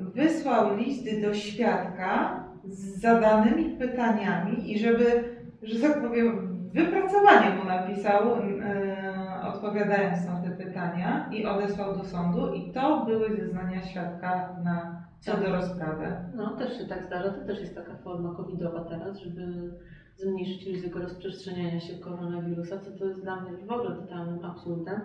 wysłał 0.00 0.76
listy 0.76 1.20
do 1.20 1.34
świadka 1.34 2.44
z 2.64 3.00
zadanymi 3.00 3.76
pytaniami 3.76 4.72
i 4.72 4.78
żeby, 4.78 5.24
że 5.62 5.88
tak 5.88 6.02
powiem, 6.02 6.58
wypracowanie 6.74 7.56
mu 7.56 7.64
napisał, 7.64 8.34
e, 8.34 9.42
odpowiadając 9.54 10.26
na 10.26 10.42
te 10.42 10.50
pytania 10.50 11.28
i 11.32 11.46
odesłał 11.46 11.96
do 11.96 12.04
sądu 12.04 12.54
i 12.54 12.72
to 12.72 13.04
były 13.04 13.36
zeznania 13.36 13.82
świadka 13.82 14.56
na 14.64 15.02
co 15.20 15.36
do 15.36 15.52
rozprawy. 15.52 16.06
No, 16.34 16.56
też 16.56 16.78
się 16.78 16.86
tak 16.86 17.04
zdarza. 17.04 17.30
To 17.30 17.46
też 17.46 17.60
jest 17.60 17.74
taka 17.74 17.96
forma 17.96 18.34
covidowa 18.34 18.84
teraz, 18.84 19.18
żeby 19.18 19.72
zmniejszyć 20.16 20.66
ryzyko 20.66 20.98
rozprzestrzeniania 20.98 21.80
się 21.80 21.94
koronawirusa, 21.94 22.78
co 22.78 22.90
to 22.90 23.04
jest 23.04 23.22
dla 23.22 23.40
mnie 23.40 23.66
w 23.66 23.70
ogóle 23.72 23.96
totalnym 23.96 24.44
absurdem. 24.44 25.00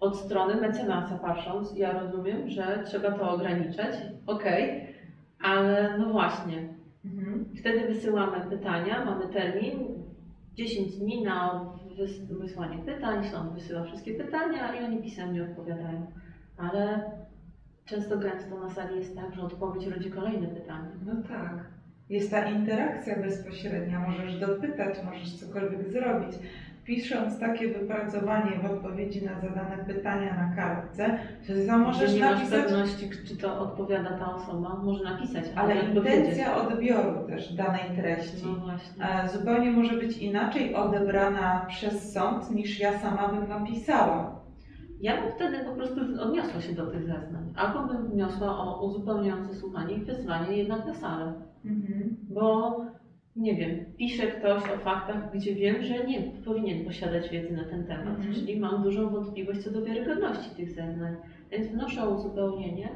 Od 0.00 0.16
strony 0.16 0.56
mecenasa 0.60 1.18
patrząc, 1.18 1.76
ja 1.76 1.92
rozumiem, 2.02 2.48
że 2.48 2.82
trzeba 2.86 3.10
to 3.10 3.30
ograniczać, 3.30 3.94
okej, 4.26 4.86
ale 5.40 5.98
no 5.98 6.12
właśnie, 6.12 6.78
Mhm. 7.04 7.44
wtedy 7.60 7.86
wysyłamy 7.88 8.50
pytania, 8.50 9.04
mamy 9.04 9.28
termin, 9.28 9.78
10 10.54 10.96
dni 10.96 11.22
na 11.22 11.64
wys- 11.98 12.38
wysłanie 12.38 12.78
pytań, 12.78 13.24
sąd 13.24 13.52
wysyła 13.52 13.82
wszystkie 13.84 14.14
pytania 14.14 14.74
i 14.74 14.84
oni 14.84 15.02
pisemnie 15.02 15.42
odpowiadają. 15.42 16.06
Ale 16.56 17.10
często 17.84 18.18
gęsto 18.18 18.58
na 18.60 18.68
sali 18.68 18.96
jest 18.96 19.16
tak, 19.16 19.34
że 19.34 19.42
odpowiedź 19.42 19.86
rodzi 19.86 20.10
kolejne 20.10 20.48
pytanie. 20.48 20.90
No 21.06 21.12
tak. 21.28 21.77
Jest 22.10 22.30
ta 22.30 22.48
interakcja 22.48 23.16
bezpośrednia, 23.16 23.98
możesz 23.98 24.40
dopytać, 24.40 24.94
możesz 25.04 25.36
cokolwiek 25.36 25.92
zrobić. 25.92 26.38
Pisząc 26.84 27.40
takie 27.40 27.68
wypracowanie 27.68 28.50
w 28.62 28.64
odpowiedzi 28.64 29.24
na 29.24 29.40
zadane 29.40 29.84
pytania 29.86 30.34
na 30.34 30.56
kartce, 30.56 31.18
to 31.46 31.62
za 31.66 31.78
możesz 31.78 32.10
że 32.10 32.16
nie 32.16 32.22
masz 32.22 32.34
napisać, 32.34 32.64
pewności, 32.64 33.10
czy 33.28 33.36
to 33.36 33.60
odpowiada 33.60 34.18
ta 34.18 34.34
osoba, 34.34 34.80
może 34.84 35.04
napisać, 35.04 35.44
ale 35.56 35.74
nie 35.74 35.82
intencja 35.82 36.56
odbioru 36.56 37.26
też 37.26 37.54
danej 37.54 37.96
treści 37.96 38.46
No 38.46 38.72
e, 39.06 39.28
zupełnie 39.28 39.70
może 39.70 39.96
być 39.96 40.18
inaczej 40.18 40.74
odebrana 40.74 41.66
przez 41.68 42.12
sąd 42.12 42.50
niż 42.50 42.80
ja 42.80 42.98
sama 42.98 43.28
bym 43.28 43.48
napisała. 43.48 44.40
Ja 45.00 45.22
bym 45.22 45.32
wtedy 45.32 45.58
po 45.64 45.72
prostu 45.72 46.00
odniosła 46.20 46.60
się 46.60 46.72
do 46.72 46.86
tych 46.86 47.06
zeznań, 47.06 47.52
albo 47.56 47.86
bym 47.86 48.08
wniosła 48.08 48.58
o 48.58 48.86
uzupełniające 48.86 49.54
słuchanie 49.54 49.94
i 49.94 50.04
wezwanie 50.04 50.56
jednak 50.56 50.86
na 50.86 50.94
salę. 50.94 51.32
Mhm. 51.68 52.16
Bo 52.30 52.76
nie 53.36 53.54
wiem, 53.54 53.84
pisze 53.98 54.26
ktoś 54.26 54.62
o 54.70 54.78
faktach, 54.78 55.32
gdzie 55.34 55.54
wiem, 55.54 55.82
że 55.82 56.04
nie 56.06 56.20
powinien 56.44 56.84
posiadać 56.84 57.28
wiedzy 57.30 57.52
na 57.56 57.64
ten 57.64 57.84
temat, 57.84 58.16
Mhm. 58.16 58.34
czyli 58.34 58.60
mam 58.60 58.82
dużą 58.82 59.10
wątpliwość 59.10 59.62
co 59.64 59.70
do 59.70 59.84
wiarygodności 59.84 60.50
tych 60.56 60.70
zeznań. 60.70 61.16
Więc 61.50 61.66
wnoszę 61.68 62.02
o 62.02 62.14
uzupełnienie 62.14 62.88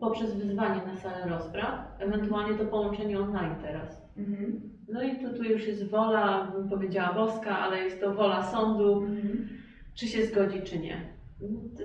poprzez 0.00 0.34
wyzwanie 0.34 0.80
na 0.86 0.96
salę 0.96 1.26
rozpraw, 1.28 1.96
ewentualnie 1.98 2.58
to 2.58 2.64
połączenie 2.64 3.18
online 3.20 3.54
teraz. 3.62 4.02
Mhm. 4.16 4.60
No 4.88 5.02
i 5.02 5.16
to 5.18 5.32
tu 5.32 5.44
już 5.44 5.66
jest 5.66 5.90
wola, 5.90 6.52
bym 6.56 6.68
powiedziała 6.68 7.14
boska, 7.14 7.58
ale 7.58 7.78
jest 7.78 8.00
to 8.00 8.14
wola 8.14 8.42
sądu, 8.42 9.02
Mhm. 9.02 9.48
czy 9.94 10.06
się 10.06 10.26
zgodzi, 10.26 10.62
czy 10.62 10.78
nie. 10.78 10.96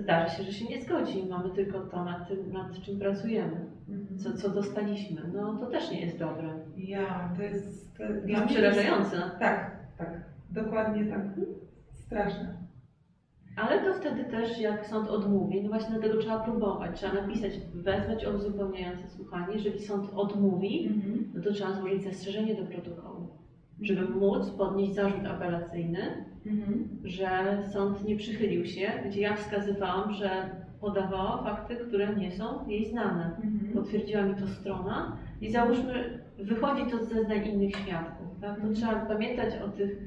Zdarza 0.01 0.27
się, 0.29 0.43
że 0.43 0.51
się 0.51 0.65
nie 0.65 0.81
zgodzi 0.81 1.19
i 1.19 1.25
mamy 1.25 1.49
tylko 1.49 1.79
to, 1.79 2.03
nad, 2.03 2.27
tym, 2.27 2.51
nad 2.51 2.79
czym 2.81 2.99
pracujemy, 2.99 3.65
Mhm. 3.89 4.17
co, 4.19 4.33
co 4.33 4.49
dostaliśmy. 4.49 5.21
No 5.33 5.57
to 5.57 5.65
też 5.65 5.91
nie 5.91 6.01
jest 6.01 6.19
dobre. 6.19 6.53
Ja, 6.77 7.33
to 7.37 7.43
jest... 7.43 7.97
To, 7.97 8.03
dla 8.03 8.15
mnie 8.21 8.31
jest- 8.33 8.45
przerażające. 8.47 9.17
Tak, 9.39 9.77
tak. 9.97 10.23
Dokładnie 10.49 11.05
tak. 11.05 11.21
Straszne. 11.91 12.65
Ale 13.57 13.83
to 13.83 13.93
wtedy 13.99 14.23
też, 14.23 14.59
jak 14.59 14.85
sąd 14.87 15.07
odmówi, 15.09 15.63
no 15.63 15.69
właśnie 15.69 15.89
dlatego 15.99 16.17
trzeba 16.21 16.39
próbować. 16.39 16.97
Trzeba 16.99 17.13
napisać, 17.13 17.51
wezwać 17.73 18.25
o 18.25 18.31
uzupełniające 18.31 19.07
słuchanie. 19.09 19.53
Jeżeli 19.53 19.79
sąd 19.79 20.09
odmówi, 20.15 20.87
Mhm. 20.87 21.31
no 21.35 21.43
to 21.43 21.53
trzeba 21.53 21.73
złożyć 21.73 22.03
zastrzeżenie 22.03 22.55
do 22.55 22.63
protokołu, 22.65 23.14
żeby 23.81 24.05
móc 24.05 24.49
podnieść 24.51 24.93
zarzut 24.93 25.25
apelacyjny, 25.25 26.25
Mhm. 26.45 26.87
że 27.03 27.57
sąd 27.73 28.03
nie 28.03 28.15
przychylił 28.15 28.65
się, 28.65 28.91
gdzie 29.05 29.21
ja 29.21 29.33
wskazywałam, 29.33 30.11
że 30.11 30.49
podawała 30.79 31.37
fakty, 31.37 31.75
które 31.75 32.15
nie 32.15 32.31
są 32.31 32.67
jej 32.67 32.85
znane. 32.85 33.25
Mhm. 33.43 33.73
Potwierdziła 33.73 34.23
mi 34.23 34.35
to 34.35 34.47
strona 34.47 35.17
i 35.41 35.51
załóżmy, 35.51 36.19
wychodzi 36.37 36.91
to 36.91 36.97
z 37.05 37.09
zeznań 37.09 37.47
innych 37.47 37.75
świadków. 37.75 38.27
Tak? 38.41 38.49
To 38.49 38.55
Mhm. 38.67 38.73
trzeba 38.73 38.95
pamiętać 39.05 39.53
o 39.65 39.69
tych 39.69 39.97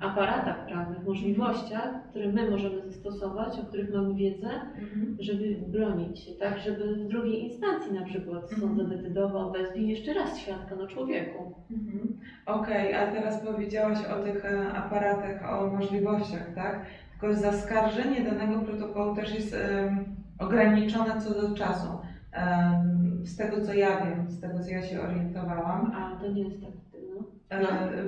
aparatach 0.00 0.66
prawnych, 0.66 1.04
możliwościach, 1.06 1.90
które 2.10 2.32
my 2.32 2.50
możemy 2.50 2.82
zastosować, 2.82 3.58
o 3.58 3.64
których 3.64 3.94
mamy 3.94 4.14
wiedzę, 4.14 4.48
Mhm. 4.78 5.16
żeby 5.20 5.56
bronić 5.68 6.18
się, 6.18 6.32
tak? 6.32 6.58
Żeby 6.58 6.94
w 6.96 7.08
drugiej 7.08 7.44
instancji 7.44 7.92
na 7.92 8.04
przykład 8.04 8.50
sąd 8.50 8.62
Mhm. 8.62 8.88
zadecydował, 8.88 9.52
wezwij 9.52 9.88
jeszcze 9.88 10.14
raz 10.14 10.38
świadka, 10.38 10.74
no 10.76 10.86
człowieku. 10.86 11.54
Mhm. 11.70 12.18
Okej, 12.46 12.94
a 12.94 13.06
teraz 13.12 13.40
powiedziałaś 13.44 13.98
o 14.04 14.22
tych 14.22 14.44
e, 14.44 14.72
aparatach, 14.72 15.52
o 15.60 15.66
możliwościach, 15.66 16.54
tak? 16.54 16.86
Tylko 17.10 17.34
zaskarżenie 17.34 18.20
danego 18.24 18.60
protokołu 18.60 19.16
też 19.16 19.34
jest 19.34 19.54
em, 19.54 20.04
ograniczone 20.38 21.20
co 21.20 21.42
do 21.48 21.54
czasu. 21.54 21.88
Em, 22.32 23.20
z 23.26 23.36
tego 23.36 23.60
co 23.60 23.74
ja 23.74 24.04
wiem, 24.06 24.30
z 24.30 24.40
tego 24.40 24.60
co 24.60 24.70
ja 24.70 24.82
się 24.82 25.00
orientowałam, 25.00 25.92
A 25.94 26.16
to 26.20 26.32
nie 26.32 26.42
jest 26.42 26.60
tak, 26.62 26.70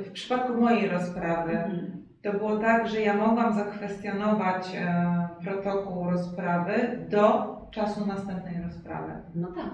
w 0.06 0.10
przypadku 0.12 0.60
mojej 0.60 0.88
rozprawy 0.88 1.52
Mhm. 1.52 2.04
to 2.22 2.32
było 2.32 2.56
tak, 2.56 2.88
że 2.88 3.00
ja 3.00 3.14
mogłam 3.14 3.52
zakwestionować 3.54 4.74
e, 4.74 5.28
protokół 5.44 6.10
rozprawy 6.10 7.06
do 7.10 7.56
czasu 7.70 8.06
następnej 8.06 8.62
rozprawy. 8.62 9.12
No 9.34 9.48
tak. 9.48 9.70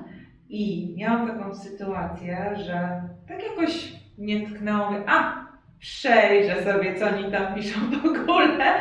I 0.49 0.95
miałam 0.99 1.29
taką 1.29 1.55
sytuację, 1.55 2.51
że 2.57 3.03
tak 3.29 3.43
jakoś 3.43 3.93
nie 4.19 4.47
tknęło 4.47 4.91
mnie, 4.91 5.01
a 5.07 5.45
przejrzę 5.79 6.63
sobie, 6.63 6.95
co 6.95 7.07
oni 7.07 7.33
tam 7.33 7.55
piszą 7.55 7.81
w 8.03 8.07
ogóle. 8.07 8.75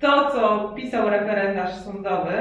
To, 0.00 0.30
co 0.30 0.68
pisał 0.76 1.10
referendarz 1.10 1.74
sądowy, 1.74 2.32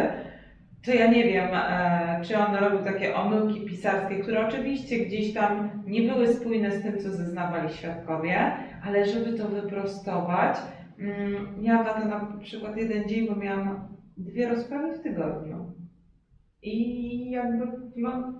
to 0.87 0.93
ja 0.93 1.07
nie 1.07 1.23
wiem, 1.23 1.49
e, 1.53 2.21
czy 2.23 2.37
on 2.37 2.55
robił 2.55 2.79
takie 2.79 3.15
omyłki 3.15 3.61
pisarskie, 3.61 4.15
które 4.15 4.47
oczywiście 4.47 5.05
gdzieś 5.05 5.33
tam 5.33 5.69
nie 5.85 6.01
były 6.01 6.27
spójne 6.27 6.71
z 6.71 6.83
tym, 6.83 6.99
co 6.99 7.11
zeznawali 7.11 7.73
świadkowie, 7.73 8.51
ale 8.85 9.05
żeby 9.05 9.33
to 9.37 9.47
wyprostować, 9.47 10.57
mm, 10.99 11.61
miałam 11.61 11.85
na 11.85 11.93
to 11.93 12.05
na 12.05 12.37
przykład 12.41 12.77
jeden 12.77 13.09
dzień, 13.09 13.27
bo 13.27 13.35
miałam 13.35 13.87
dwie 14.17 14.49
rozprawy 14.49 14.93
w 14.93 15.01
tygodniu. 15.01 15.71
I 16.61 17.31
jakby 17.31 17.67
no, 17.95 18.33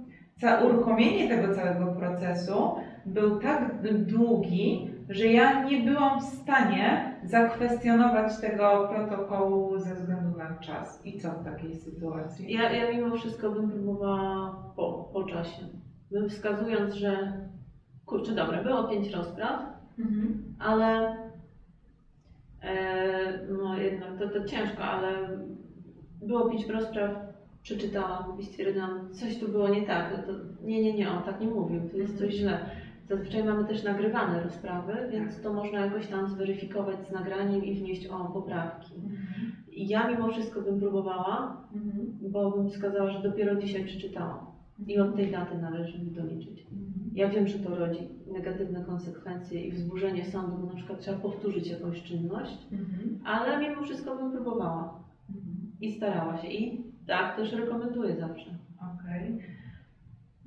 uruchomienie 0.66 1.30
tego 1.30 1.56
całego 1.56 1.86
procesu 1.86 2.76
był 3.06 3.40
tak 3.40 3.82
długi, 4.06 4.92
że 5.10 5.28
ja 5.28 5.64
nie 5.64 5.82
byłam 5.82 6.20
w 6.20 6.24
stanie 6.24 7.16
zakwestionować 7.24 8.38
tego 8.42 8.90
protokołu 8.94 9.80
ze 9.80 9.96
względu 9.96 10.27
czas. 10.56 11.06
I 11.06 11.20
co 11.20 11.32
w 11.32 11.44
takiej 11.44 11.76
sytuacji? 11.76 12.54
Ja, 12.54 12.72
ja 12.72 12.92
mimo 12.98 13.18
wszystko 13.18 13.52
bym 13.52 13.72
próbowała 13.72 14.64
po, 14.76 15.10
po 15.14 15.24
czasie. 15.24 15.62
Bym 16.12 16.30
wskazując, 16.30 16.94
że 16.94 17.34
kurczę, 18.06 18.36
dobra, 18.36 18.64
było 18.64 18.84
pięć 18.84 19.12
rozpraw, 19.12 19.78
Mhm. 20.00 20.56
ale 20.60 21.16
e, 22.62 23.40
no 23.62 23.78
jednak 23.78 24.20
to, 24.20 24.30
to 24.30 24.46
ciężko, 24.46 24.84
ale 24.84 25.30
było 26.22 26.50
pięć 26.50 26.68
rozpraw, 26.68 27.12
przeczytałam 27.64 28.40
i 28.40 28.44
stwierdziłam, 28.46 29.14
coś 29.14 29.40
tu 29.40 29.48
było 29.48 29.70
nie 29.70 29.82
tak. 29.82 30.26
To, 30.26 30.32
nie, 30.64 30.84
nie, 30.84 30.94
nie, 30.94 31.12
on 31.12 31.24
tak 31.24 31.42
nie 31.42 31.48
mówił, 31.48 31.90
to 31.90 31.98
jest 31.98 32.20
coś 32.20 32.34
źle. 32.34 32.60
Zazwyczaj 33.10 33.44
mamy 33.44 33.66
też 33.66 33.84
nagrywane 33.84 34.44
rozprawy, 34.44 34.94
więc 35.12 35.42
to 35.42 35.54
można 35.54 35.80
jakoś 35.86 36.08
tam 36.08 36.28
zweryfikować 36.30 37.08
z 37.08 37.12
nagraniem 37.12 37.66
i 37.66 37.76
wnieść 37.76 38.08
o 38.08 38.26
poprawki. 38.26 38.94
I 39.78 39.88
ja 39.88 40.08
mimo 40.08 40.28
wszystko 40.28 40.62
bym 40.62 40.80
próbowała, 40.80 41.58
Mhm. 41.76 42.14
bo 42.32 42.52
bym 42.52 42.70
wskazała, 42.70 43.10
że 43.12 43.22
dopiero 43.22 43.56
dzisiaj 43.56 43.84
przeczytałam. 43.86 44.46
I 44.88 45.00
od 45.00 45.16
tej 45.16 45.32
daty 45.32 45.58
należy 45.58 46.00
mi 46.00 46.12
doliczyć. 46.12 46.62
Mhm. 46.72 47.10
Ja 47.14 47.30
wiem, 47.30 47.48
że 47.48 47.60
to 47.60 47.76
rodzi 47.76 48.00
negatywne 48.34 48.84
konsekwencje 48.84 49.62
i 49.66 49.72
wzburzenie 49.72 50.26
sądu, 50.26 50.58
bo 50.58 50.66
na 50.68 50.76
przykład 50.76 51.00
trzeba 51.00 51.18
powtórzyć 51.18 51.68
jakąś 51.68 52.04
czynność, 52.04 52.68
Mhm. 52.72 53.20
ale 53.26 53.70
mimo 53.70 53.82
wszystko 53.82 54.16
bym 54.16 54.32
próbowała 54.32 55.00
Mhm. 55.30 55.72
i 55.82 55.92
starała 55.92 56.38
się. 56.38 56.48
I 56.48 56.88
Tak, 57.08 57.36
też 57.36 57.54
rekomenduję 57.54 58.16
zawsze. 58.16 58.50
Okej. 58.78 59.38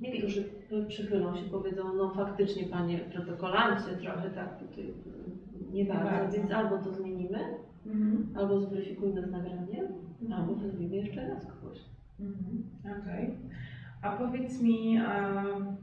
Niektórzy 0.01 0.43
przychylą 0.87 1.35
się, 1.35 1.43
powiedzą, 1.51 1.93
no 1.97 2.09
faktycznie 2.09 2.63
panie 2.67 2.97
protokolancie, 2.99 3.91
trochę 4.01 4.29
tak 4.29 4.59
tutaj 4.59 4.83
y, 4.83 5.73
nie 5.73 5.85
bardzo. 5.85 6.37
więc 6.37 6.51
albo 6.51 6.77
to 6.77 6.91
zmienimy, 6.93 7.39
Mhm. 7.85 8.29
albo 8.35 8.59
zweryfikujmy 8.59 9.21
z 9.21 9.31
nagraniem, 9.31 9.87
albo 10.35 10.55
wezwijmy 10.55 10.95
jeszcze 10.95 11.27
raz 11.27 11.45
kogoś. 11.45 11.77
Mhm. 12.19 12.63
Okej. 13.01 13.35
A 14.01 14.11
powiedz 14.11 14.61
mi, 14.61 14.97
em, 14.97 15.75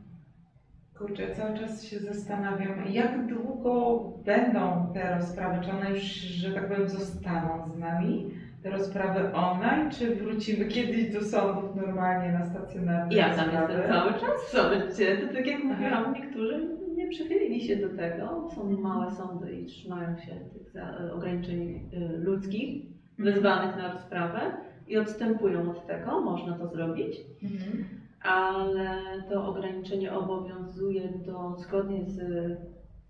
kurczę, 0.98 1.34
cały 1.34 1.58
czas 1.58 1.84
się 1.84 1.98
zastanawiam, 2.00 2.86
jak 2.90 3.26
długo 3.26 4.00
będą 4.24 4.90
te 4.94 5.14
rozprawy? 5.18 5.64
Czy 5.64 5.70
one 5.72 5.90
już, 5.90 6.02
że 6.02 6.52
tak 6.52 6.68
powiem, 6.68 6.88
zostaną 6.88 7.68
z 7.68 7.78
nami? 7.78 8.30
Te 8.62 8.70
rozprawy 8.70 9.32
online, 9.34 9.90
czy 9.90 10.14
wrócimy 10.16 10.64
kiedyś 10.64 11.12
do 11.12 11.20
sądów 11.20 11.76
normalnie 11.76 12.32
na 12.32 12.44
stacjonarne 12.46 13.14
Ja 13.14 13.24
tam 13.36 13.50
rozprawy? 13.50 13.72
jestem 13.72 13.92
cały 13.92 14.12
czas 14.12 14.42
w 14.46 14.48
sądzie. 14.48 15.16
To 15.16 15.34
tak 15.34 15.46
jak 15.46 15.64
mówiłam, 15.64 16.12
niektórzy 16.12 16.77
nie 17.08 17.14
przychylili 17.14 17.60
się 17.60 17.76
do 17.76 17.88
tego. 17.96 18.48
Są 18.54 18.70
małe 18.80 19.10
sądy 19.10 19.52
i 19.52 19.66
trzymają 19.66 20.18
się 20.18 20.32
tych 20.52 20.70
za- 20.72 21.12
ograniczeń 21.14 21.90
y, 21.92 22.18
ludzkich 22.18 22.86
wezwanych 23.18 23.76
na 23.76 23.92
rozprawę 23.92 24.40
i 24.88 24.96
odstępują 24.98 25.70
od 25.70 25.86
tego. 25.86 26.20
Można 26.20 26.58
to 26.58 26.68
zrobić. 26.68 27.16
Mhm. 27.42 27.84
ale 28.22 29.22
to 29.28 29.46
ograniczenie 29.46 30.12
obowiązuje 30.12 31.08
do, 31.26 31.56
zgodnie 31.58 32.04
z 32.04 32.20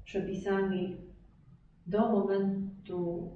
przepisami 0.05 0.97
do 1.87 2.09
momentu 2.09 3.31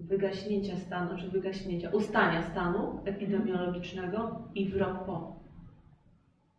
wygaśnięcia 0.00 0.76
stanu, 0.76 1.18
czy 1.18 1.28
wygaśnięcia, 1.28 1.90
ustania 1.90 2.42
stanu 2.42 3.00
epidemiologicznego 3.04 4.48
i 4.54 4.68
w 4.68 4.76
rok 4.76 5.04
po. 5.06 5.43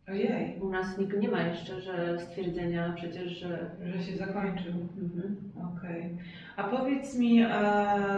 Ojej, 0.08 0.58
U 0.60 0.68
nas 0.70 0.98
nikt 0.98 1.18
nie 1.20 1.28
ma 1.28 1.42
jeszcze 1.42 1.80
że 1.80 2.18
stwierdzenia 2.20 2.92
przecież, 2.96 3.32
że 3.32 3.58
że 3.86 4.02
się 4.02 4.16
zakończył. 4.16 4.72
mhm. 5.02 5.36
Okej. 5.76 6.10
A 6.56 6.64
powiedz 6.64 7.18
mi, 7.18 7.42
e, 7.42 7.48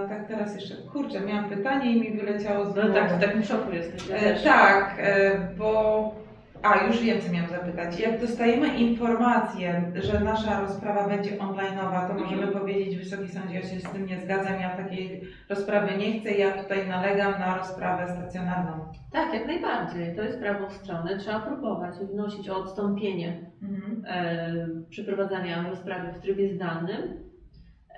tak 0.08 0.28
teraz 0.28 0.54
jeszcze, 0.54 0.74
kurczę, 0.92 1.20
miałam 1.20 1.50
pytanie 1.50 1.92
i 1.96 2.00
mi 2.00 2.18
wyleciało 2.20 2.64
z 2.64 2.68
no 2.76 2.82
głowy. 2.82 2.94
tak, 2.94 3.12
w 3.12 3.20
takim 3.20 3.42
szoku 3.42 3.72
jesteś. 3.72 4.08
Ja 4.08 4.16
E, 4.16 4.20
też. 4.20 4.44
tak, 4.44 4.96
e, 4.98 5.38
bo. 5.58 6.14
A, 6.62 6.86
już 6.86 7.00
wiem, 7.02 7.20
co 7.20 7.32
miałam 7.32 7.50
zapytać. 7.50 8.00
Jak 8.00 8.20
dostajemy 8.20 8.68
informację, 8.76 9.92
że 9.94 10.20
nasza 10.20 10.60
rozprawa 10.60 11.08
będzie 11.08 11.30
online'owa, 11.36 12.08
to 12.08 12.14
możemy 12.14 12.46
powiedzieć 12.46 12.96
Wysoki 12.96 13.28
Sądzie, 13.28 13.54
ja 13.54 13.62
się 13.62 13.80
z 13.80 13.90
tym 13.92 14.06
nie 14.06 14.20
zgadzam, 14.20 14.60
ja 14.60 14.76
takiej 14.76 15.20
rozprawy 15.48 15.96
nie 15.98 16.20
chcę, 16.20 16.30
ja 16.30 16.62
tutaj 16.62 16.88
nalegam 16.88 17.32
na 17.40 17.56
rozprawę 17.58 18.12
stacjonarną. 18.12 18.92
tak, 19.12 19.34
jak 19.34 19.46
najbardziej. 19.46 20.16
To 20.16 20.22
jest 20.22 20.38
prawo 20.40 20.70
strony. 20.70 21.18
Trzeba 21.18 21.40
próbować 21.40 21.94
wnosić 21.94 22.48
o 22.48 22.56
odstąpienie 22.56 23.50
Mhm. 23.62 24.04
e, 24.06 24.68
przeprowadzania 24.90 25.68
rozprawy 25.70 26.12
w 26.12 26.18
trybie 26.20 26.54
zdalnym, 26.54 27.02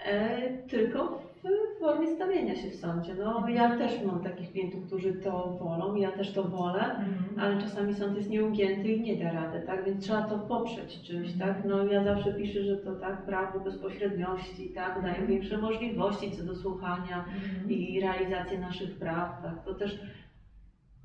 e, 0.07 0.38
tylko 0.69 1.23
w 1.44 1.80
formie 1.80 2.06
stawienia 2.16 2.56
się 2.56 2.70
w 2.70 2.75
sądzie. 2.75 3.14
No, 3.14 3.49
ja 3.49 3.76
też 3.78 4.02
mam 4.04 4.23
takich 4.23 4.50
klientów, 4.52 4.87
którzy 4.87 5.12
to 5.12 5.56
wolą, 5.61 5.94
ja 5.94 6.12
też 6.12 6.32
to 6.32 6.44
wolę, 6.44 6.80
Mhm. 6.85 7.38
ale 7.38 7.61
czasami 7.61 7.94
sąd 7.94 8.16
jest 8.16 8.30
nieugięty 8.30 8.88
i 8.92 9.00
nie 9.00 9.16
da 9.25 9.32
rady, 9.32 9.61
tak? 9.66 9.85
Więc 9.85 10.04
trzeba 10.04 10.23
to 10.23 10.38
poprzeć 10.38 11.02
czymś, 11.02 11.32
tak? 11.38 11.64
No 11.64 11.85
ja 11.85 12.04
zawsze 12.04 12.35
piszę, 12.35 12.64
że 12.64 12.76
to 12.76 12.92
tak, 12.94 13.23
prawo 13.26 13.61
bezpośredniości, 13.61 14.68
tak, 14.68 15.02
daje 15.02 15.26
większe 15.26 15.59
możliwości 15.59 16.30
co 16.30 16.44
do 16.44 16.54
słuchania 16.56 17.25
Mhm. 17.35 17.70
i 17.70 18.00
realizacji 18.00 18.59
naszych 18.59 18.99
praw, 18.99 19.42
tak? 19.42 19.64
To 19.64 19.75
też 19.75 20.00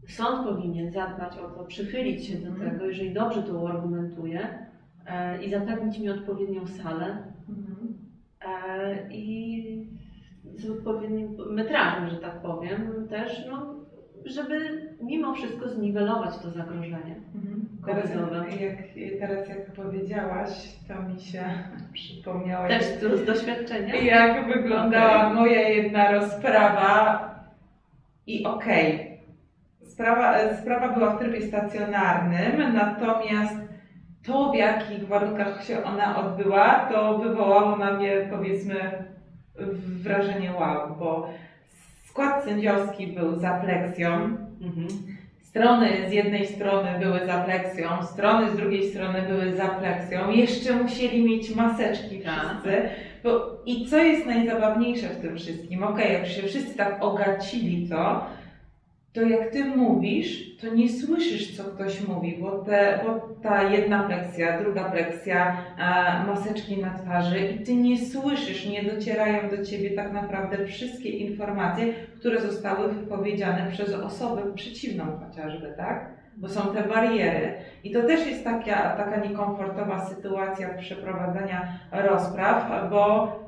sąd 0.07 0.47
powinien 0.47 0.91
zadbać 0.91 1.37
o 1.37 1.47
to, 1.49 1.63
przychylić 1.65 2.25
się 2.27 2.37
do 2.37 2.47
Mhm. 2.47 2.71
tego, 2.71 2.85
jeżeli 2.85 3.13
dobrze 3.13 3.43
to 3.43 3.53
uargumentuje 3.59 4.47
e, 5.07 5.43
i 5.43 5.49
zapewnić 5.49 5.99
mi 5.99 6.09
odpowiednią 6.09 6.67
salę 6.67 7.17
Mhm. 7.49 7.97
e, 8.41 9.13
i 9.13 9.87
z 10.57 10.69
odpowiednim 10.69 11.37
metrażem, 11.49 12.09
że 12.09 12.17
tak 12.17 12.41
powiem, 12.41 13.07
też, 13.09 13.45
no, 13.49 13.75
żeby 14.25 14.81
mimo 15.01 15.33
wszystko 15.33 15.69
zniwelować 15.69 16.37
to 16.37 16.51
zagrożenie. 16.51 17.15
Mhm. 17.35 17.65
Teraz 17.85 18.09
jak, 18.61 18.77
teraz 19.19 19.49
jak 19.49 19.71
powiedziałaś, 19.71 20.49
to 20.87 21.01
mi 21.03 21.19
się 21.19 21.43
przypomniało, 21.93 22.67
Też 22.67 22.83
jak, 23.01 23.17
z 23.17 23.25
doświadczenia. 23.25 23.95
jak 23.95 24.47
wyglądała 24.47 25.33
moja 25.33 25.69
jedna 25.69 26.11
rozprawa 26.11 27.29
i 28.27 28.45
okej, 28.45 29.17
sprawa, 29.81 30.37
e, 30.37 30.57
sprawa 30.57 30.89
była 30.89 31.15
w 31.15 31.19
trybie 31.19 31.41
stacjonarnym, 31.41 32.73
natomiast 32.73 33.55
to 34.25 34.51
w 34.51 34.55
jakich 34.55 35.07
warunkach 35.07 35.63
się 35.63 35.83
ona 35.83 36.17
odbyła, 36.17 36.89
to 36.91 37.17
wywołało 37.17 37.77
na 37.77 37.93
mnie 37.93 38.27
powiedzmy 38.31 38.75
wrażenie 40.03 40.51
wow, 40.51 40.95
bo 40.99 41.29
skład 42.09 42.43
sędziowski 42.45 43.07
był 43.07 43.39
za 43.39 43.51
pleksją, 43.53 44.37
Mhm. 44.61 44.87
Strony 45.41 45.87
z 46.09 46.11
jednej 46.11 46.47
strony 46.47 46.89
były 46.99 47.25
za 47.25 47.43
pleksją, 47.43 47.87
strony 48.13 48.51
z 48.51 48.55
drugiej 48.55 48.89
strony 48.89 49.21
były 49.21 49.55
za 49.55 49.67
pleksją. 49.67 50.31
Jeszcze 50.31 50.73
musieli 50.73 51.23
mieć 51.23 51.55
maseczki 51.55 52.19
Tak. 52.19 52.33
wszyscy. 52.33 52.89
Bo, 53.23 53.57
I 53.65 53.85
co 53.87 53.97
jest 53.97 54.25
najzabawniejsze 54.25 55.07
w 55.09 55.21
tym 55.21 55.37
wszystkim? 55.37 55.83
Okej, 55.83 56.13
jak 56.13 56.27
się 56.27 56.43
wszyscy 56.47 56.77
tak 56.77 57.03
ogacili 57.03 57.89
to, 57.89 58.25
to 59.15 59.21
jak 59.21 59.49
ty 59.51 59.65
mówisz, 59.65 60.57
to 60.57 60.75
nie 60.75 60.89
słyszysz, 60.89 61.57
co 61.57 61.63
ktoś 61.63 62.07
mówi, 62.07 62.37
bo, 62.41 62.51
te, 62.57 62.99
bo 63.05 63.35
ta 63.43 63.63
jedna 63.63 64.03
pleksja, 64.03 64.61
druga 64.61 64.83
pleksja, 64.83 65.57
e, 65.77 66.27
maseczki 66.27 66.77
na 66.77 66.97
twarzy 66.97 67.39
i 67.39 67.63
ty 67.63 67.75
nie 67.75 68.05
słyszysz, 68.05 68.65
nie 68.65 68.83
docierają 68.83 69.49
do 69.49 69.65
ciebie 69.65 69.91
tak 69.91 70.13
naprawdę 70.13 70.65
wszystkie 70.65 71.09
informacje, 71.09 71.93
które 72.19 72.41
zostały 72.41 72.93
wypowiedziane 72.93 73.71
przez 73.71 73.93
osobę 73.93 74.41
przeciwną 74.55 75.03
chociażby, 75.19 75.73
tak? 75.77 76.09
Bo 76.37 76.49
są 76.49 76.73
te 76.73 76.83
bariery. 76.83 77.53
I 77.83 77.91
to 77.91 78.01
też 78.01 78.27
jest 78.27 78.43
taka, 78.43 78.95
taka 78.97 79.17
niekomfortowa 79.17 80.05
sytuacja 80.05 80.73
przeprowadzania 80.73 81.79
rozpraw, 81.91 82.89
bo 82.89 83.44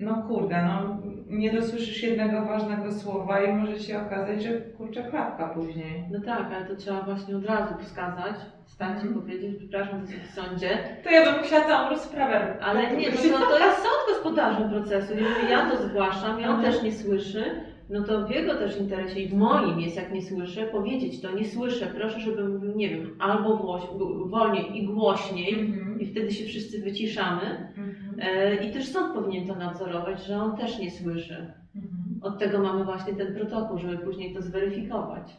no 0.00 0.22
kurde, 0.28 0.62
no 0.62 0.96
nie 1.28 1.52
dosłyszysz 1.52 2.02
jednego 2.02 2.44
ważnego 2.44 2.92
słowa 2.92 3.40
i 3.42 3.52
może 3.52 3.78
się 3.80 4.00
okazać, 4.06 4.42
że 4.42 4.50
kurczę 4.60 5.02
klapka 5.02 5.48
później. 5.48 6.04
No 6.12 6.20
tak, 6.20 6.46
ale 6.56 6.64
to 6.66 6.76
trzeba 6.76 7.02
właśnie 7.02 7.36
od 7.36 7.46
razu 7.46 7.74
wskazać, 7.78 8.34
stać 8.66 8.88
i 9.04 9.06
Mhm. 9.06 9.14
powiedzieć, 9.14 9.56
przepraszam, 9.58 10.06
że 10.06 10.12
w 10.18 10.26
sądzie, 10.30 10.68
To 11.04 11.10
ja 11.10 11.24
bym 11.32 11.40
musiała 11.42 11.64
całą 11.64 11.90
rozprawę. 11.90 12.54
ale 12.62 12.96
nie, 12.96 13.08
no 13.10 13.38
to, 13.38 13.46
to 13.46 13.58
jest 13.58 13.76
sąd 13.78 14.00
gospodarzem 14.08 14.70
procesu. 14.70 15.12
Jeżeli 15.14 15.50
ja 15.50 15.70
to 15.70 15.76
zgłaszam 15.88 16.40
i 16.40 16.44
on 16.44 16.54
Mhm. 16.56 16.72
też 16.72 16.82
nie 16.82 16.92
słyszy, 16.92 17.44
no 17.90 18.02
to 18.02 18.26
w 18.26 18.30
jego 18.30 18.54
też 18.54 18.78
interesie 18.80 19.20
i 19.20 19.28
w 19.28 19.34
moim 19.34 19.80
jest, 19.80 19.96
jak 19.96 20.12
nie 20.12 20.22
słyszę, 20.22 20.62
powiedzieć 20.66 21.20
to, 21.22 21.30
nie 21.32 21.44
słyszę, 21.44 21.86
proszę, 21.86 22.20
żeby 22.20 22.48
mówił, 22.48 22.72
nie 22.76 22.88
wiem, 22.88 23.16
albo 23.18 23.78
wolniej 24.26 24.78
i 24.78 24.86
głośniej 24.86 25.60
Mhm. 25.60 25.89
I 26.00 26.06
wtedy 26.06 26.30
się 26.32 26.44
wszyscy 26.44 26.82
wyciszamy. 26.82 27.72
Mhm. 27.76 28.14
E, 28.20 28.54
I 28.54 28.72
też 28.72 28.88
sąd 28.88 29.14
powinien 29.14 29.46
to 29.46 29.54
nadzorować, 29.54 30.26
że 30.26 30.36
on 30.36 30.56
też 30.56 30.78
nie 30.78 30.90
słyszy. 30.90 31.52
Mhm. 31.76 32.18
Od 32.22 32.38
tego 32.38 32.58
mamy 32.58 32.84
właśnie 32.84 33.14
ten 33.14 33.34
protokół, 33.34 33.78
żeby 33.78 33.98
później 33.98 34.34
to 34.34 34.42
zweryfikować. 34.42 35.36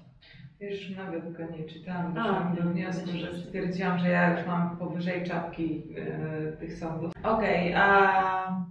Już 0.59 0.89
nawet 0.97 1.31
go 1.37 1.43
nie 1.57 1.63
czytałam, 1.63 2.13
doszłam 2.13 2.55
do 2.55 2.63
nie, 2.63 2.69
wniosku, 2.71 3.05
myślę, 3.11 3.19
że 3.31 3.37
że- 3.37 3.43
stwierdziłam, 3.43 3.99
że 3.99 4.09
ja 4.09 4.37
już 4.37 4.47
mam 4.47 4.77
powyżej 4.77 5.23
czapki 5.23 5.83
e, 5.97 6.51
tych 6.51 6.73
sądów. 6.77 7.13
Okej, 7.23 7.73
a 7.73 8.65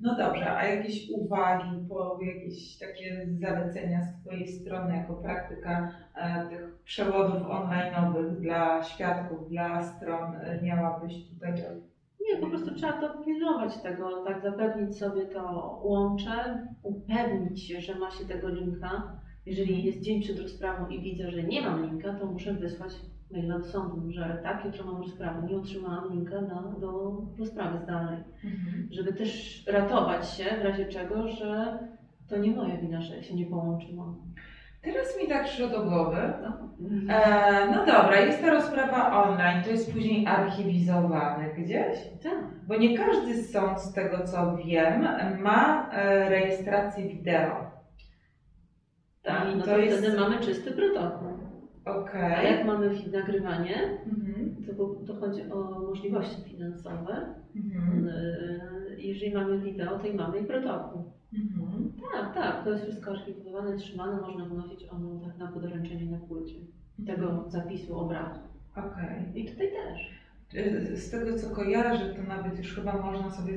no 0.00 0.16
dobrze, 0.16 0.56
a 0.56 0.66
jakieś 0.66 1.10
uwagi, 1.10 1.88
po, 1.88 2.18
jakieś 2.22 2.78
takie 2.78 3.26
zalecenia 3.40 4.02
z 4.02 4.20
Twojej 4.20 4.48
strony 4.48 4.96
jako 4.96 5.14
praktyka 5.14 5.92
e, 6.14 6.48
tych 6.48 6.82
przewodów 6.84 7.42
online'owych 7.42 8.40
dla 8.40 8.82
świadków, 8.82 9.48
dla 9.48 9.82
stron 9.82 10.34
e, 10.34 10.62
miałabyś 10.62 11.14
tutaj? 11.28 11.52
Nie, 12.20 12.40
po 12.40 12.46
prostu 12.46 12.74
trzeba 12.74 12.92
to 12.92 13.22
pilnować 13.24 13.76
tego, 13.82 14.24
tak 14.24 14.42
zapewnić 14.42 14.98
sobie 14.98 15.26
to 15.26 15.80
łącze, 15.84 16.66
upewnić 16.82 17.68
się, 17.68 17.80
że 17.80 17.94
ma 17.94 18.10
się 18.10 18.24
tego 18.24 18.48
linka. 18.48 19.20
Jeżeli 19.46 19.84
jest 19.84 20.00
dzień 20.00 20.22
przed 20.22 20.38
rozprawą 20.38 20.88
i 20.88 21.00
widzę, 21.00 21.30
że 21.30 21.42
nie 21.42 21.62
mam 21.62 21.82
linka, 21.86 22.14
to 22.14 22.26
muszę 22.26 22.54
wysłać 22.54 22.92
maila 23.30 23.58
do 23.58 23.64
sądu, 23.64 24.10
że 24.12 24.38
tak, 24.42 24.64
jutro 24.64 24.84
mam 24.84 25.02
rozprawę, 25.02 25.42
nie 25.48 25.56
otrzymałam 25.56 26.12
linka 26.12 26.40
na, 26.40 26.62
do 26.80 27.16
rozprawy 27.38 27.78
zdalnej. 27.78 28.24
Żeby 28.90 29.12
też 29.12 29.62
ratować 29.66 30.30
się 30.30 30.44
w 30.60 30.64
razie 30.64 30.86
czego, 30.86 31.28
że 31.28 31.78
to 32.28 32.36
nie 32.36 32.50
moja 32.50 32.76
wina, 32.76 33.00
że 33.00 33.22
się 33.22 33.34
nie 33.34 33.46
połączyłam. 33.46 34.16
Teraz 34.82 35.06
mi 35.22 35.28
tak 35.28 35.44
przyszło 35.44 35.68
do 35.68 35.82
głowy, 35.84 36.16
No. 36.42 36.74
E, 37.14 37.66
no 37.70 37.78
dobra, 37.86 38.20
jest 38.20 38.40
ta 38.42 38.50
rozprawa 38.50 39.22
online, 39.24 39.62
to 39.64 39.70
jest 39.70 39.92
później 39.92 40.26
archiwizowane 40.26 41.54
gdzieś? 41.54 41.98
Tak. 42.22 42.44
Bo 42.66 42.76
nie 42.76 42.98
każdy 42.98 43.42
sąd, 43.42 43.80
z 43.80 43.92
tego 43.92 44.24
co 44.26 44.56
wiem, 44.56 45.06
ma 45.42 45.90
e, 45.92 46.28
rejestrację 46.28 47.08
wideo. 47.08 47.70
Tak, 49.22 49.48
I 49.52 49.56
no 49.56 49.64
to 49.64 49.70
to, 49.70 49.78
jest- 49.78 49.98
wtedy 49.98 50.20
mamy 50.20 50.38
czysty 50.40 50.70
protokół. 50.72 51.28
Okej. 51.84 52.34
A 52.34 52.42
jak 52.42 52.64
mamy 52.66 52.90
nagrywanie, 53.12 53.98
Mhm. 54.06 54.56
to, 54.66 54.74
po- 54.74 54.94
to 55.06 55.14
chodzi 55.14 55.42
o 55.50 55.80
możliwości 55.80 56.42
finansowe. 56.42 57.34
Mhm. 57.56 58.04
Yy, 58.06 59.02
Jeżeli 59.02 59.34
mamy 59.34 59.58
wideo, 59.58 59.98
to 59.98 60.06
i 60.06 60.14
mamy 60.14 60.38
i 60.38 60.44
protokół. 60.44 61.02
Mhm. 61.32 61.92
Tak, 62.12 62.34
tak, 62.34 62.64
to 62.64 62.70
jest 62.70 62.82
wszystko 62.82 63.10
archiwizowane, 63.10 63.76
trzymane, 63.76 64.20
można 64.20 64.44
wnosić 64.44 64.86
ono 64.90 65.20
tak 65.20 65.38
na 65.38 65.46
podręczenie 65.52 66.10
na 66.10 66.18
płycie 66.18 66.54
tego 67.06 67.44
zapisu 67.48 67.98
obrazu. 67.98 68.40
Okej. 68.76 69.40
I 69.42 69.50
tutaj 69.50 69.68
też. 69.70 70.10
Y, 70.54 70.96
Z 70.96 71.10
tego 71.10 71.38
co 71.38 71.50
kojarzę, 71.54 72.14
to 72.14 72.22
nawet 72.22 72.58
już 72.58 72.74
chyba 72.74 73.02
można 73.02 73.30
sobie 73.30 73.52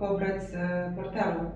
pobrać 0.00 0.42
z 0.42 0.54
portalu. 0.96 1.50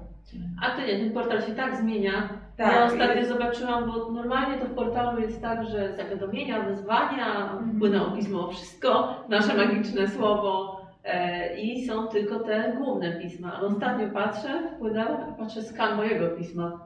A 0.62 0.70
to 0.70 0.80
nie, 0.86 0.98
ten 0.98 1.10
portal 1.12 1.42
się 1.42 1.52
tak 1.52 1.76
zmienia. 1.76 2.28
Tak, 2.56 2.72
ja 2.74 2.84
ostatnio 2.84 3.24
zobaczyłam, 3.26 3.90
bo 3.90 4.10
normalnie 4.12 4.58
to 4.58 4.64
w 4.66 4.74
portalu 4.74 5.20
jest 5.20 5.42
tak, 5.42 5.64
że 5.66 5.92
zawiadomienia, 5.92 6.60
wyzwania, 6.62 7.42
Mhm. 7.52 7.76
wpłynęło 7.76 8.10
pismo 8.10 8.48
o 8.48 8.50
wszystko, 8.50 9.14
nasze 9.28 9.54
magiczne 9.54 10.08
słowo 10.08 10.80
e, 11.04 11.56
i 11.60 11.86
są 11.86 12.06
tylko 12.06 12.40
te 12.40 12.74
główne 12.78 13.12
pisma. 13.12 13.52
Ale 13.58 13.66
ostatnio 13.66 14.08
patrzę, 14.08 14.48
wpłynęło, 14.76 15.16
patrzę 15.38 15.62
skan 15.62 15.96
mojego 15.96 16.28
pisma. 16.28 16.80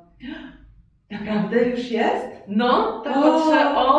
Naprawdę 1.11 1.63
już 1.65 1.91
jest? 1.91 2.27
No, 2.49 3.01
tak 3.05 3.17
O! 3.17 3.23
patrzę, 3.23 3.77
o 3.77 3.94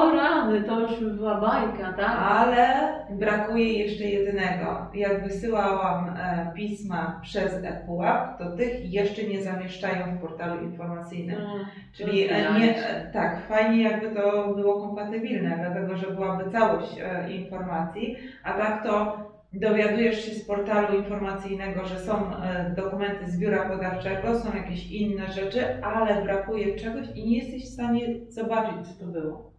rany, 0.46 0.64
to 0.64 0.80
już 0.80 1.18
była 1.18 1.42
bajka, 1.42 1.94
tak? 1.94 2.18
Ale 2.20 2.68
brakuje 3.10 3.74
jeszcze 3.74 4.04
jedynego. 4.04 4.88
Jak 4.94 5.24
wysyłałam 5.24 6.10
e, 6.10 6.52
pisma 6.56 7.20
przez 7.22 7.54
ePUAP, 7.64 8.38
to 8.38 8.52
tych 8.52 8.94
jeszcze 8.94 9.24
nie 9.24 9.44
zamieszczają 9.44 10.16
w 10.16 10.22
portalu 10.22 10.64
informacyjnym. 10.64 11.40
No, 11.40 11.66
Czyli 11.94 12.24
e, 12.30 12.60
nie, 12.60 12.88
e, 12.88 13.12
tak, 13.14 13.48
fajnie 13.48 13.84
jakby 13.84 14.16
to 14.16 14.54
było 14.54 14.82
kompatybilne, 14.88 15.58
dlatego 15.58 15.98
że 15.98 16.12
byłaby 16.12 16.52
całość 16.52 16.96
informacji, 17.30 18.18
a 18.44 18.54
tak 18.54 18.84
to 18.84 19.18
dowiadujesz 19.54 20.26
się 20.26 20.32
z 20.32 20.46
portalu 20.46 20.98
informacyjnego, 20.98 21.86
że 21.86 22.00
są 22.00 22.32
dokumenty 22.76 23.32
z 23.32 23.40
biura 23.40 23.70
podawczego, 23.70 24.40
są 24.40 24.56
jakieś 24.56 24.92
inne 24.92 25.28
rzeczy, 25.28 25.84
ale 25.84 26.24
brakuje 26.24 26.76
czegoś 26.76 27.06
i 27.16 27.28
nie 27.28 27.38
jesteś 27.38 27.64
w 27.64 27.74
stanie 27.74 28.08
zobaczyć, 28.30 28.88
co 28.88 29.06
to 29.06 29.12
było. 29.12 29.55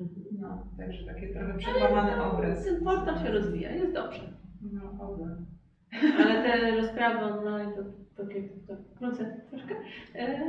Mhm. 0.00 0.40
No, 0.40 0.66
także 0.76 1.04
taki 1.04 1.32
trochę 1.32 1.58
przekłamany 1.58 2.22
obraz. 2.22 2.64
Ten 2.64 2.84
portal 2.84 3.18
się 3.18 3.30
rozwija, 3.30 3.70
jest 3.70 3.92
dobrze. 3.92 4.20
No, 4.72 5.06
oby. 5.06 5.36
Ale 6.18 6.42
te 6.42 6.76
rozprawy 6.76 7.24
online 7.24 7.72
to 7.72 7.82
takie 8.24 8.42
to 8.42 8.76
wkrótce 8.76 9.40
troszkę 9.50 9.74
e, 10.14 10.40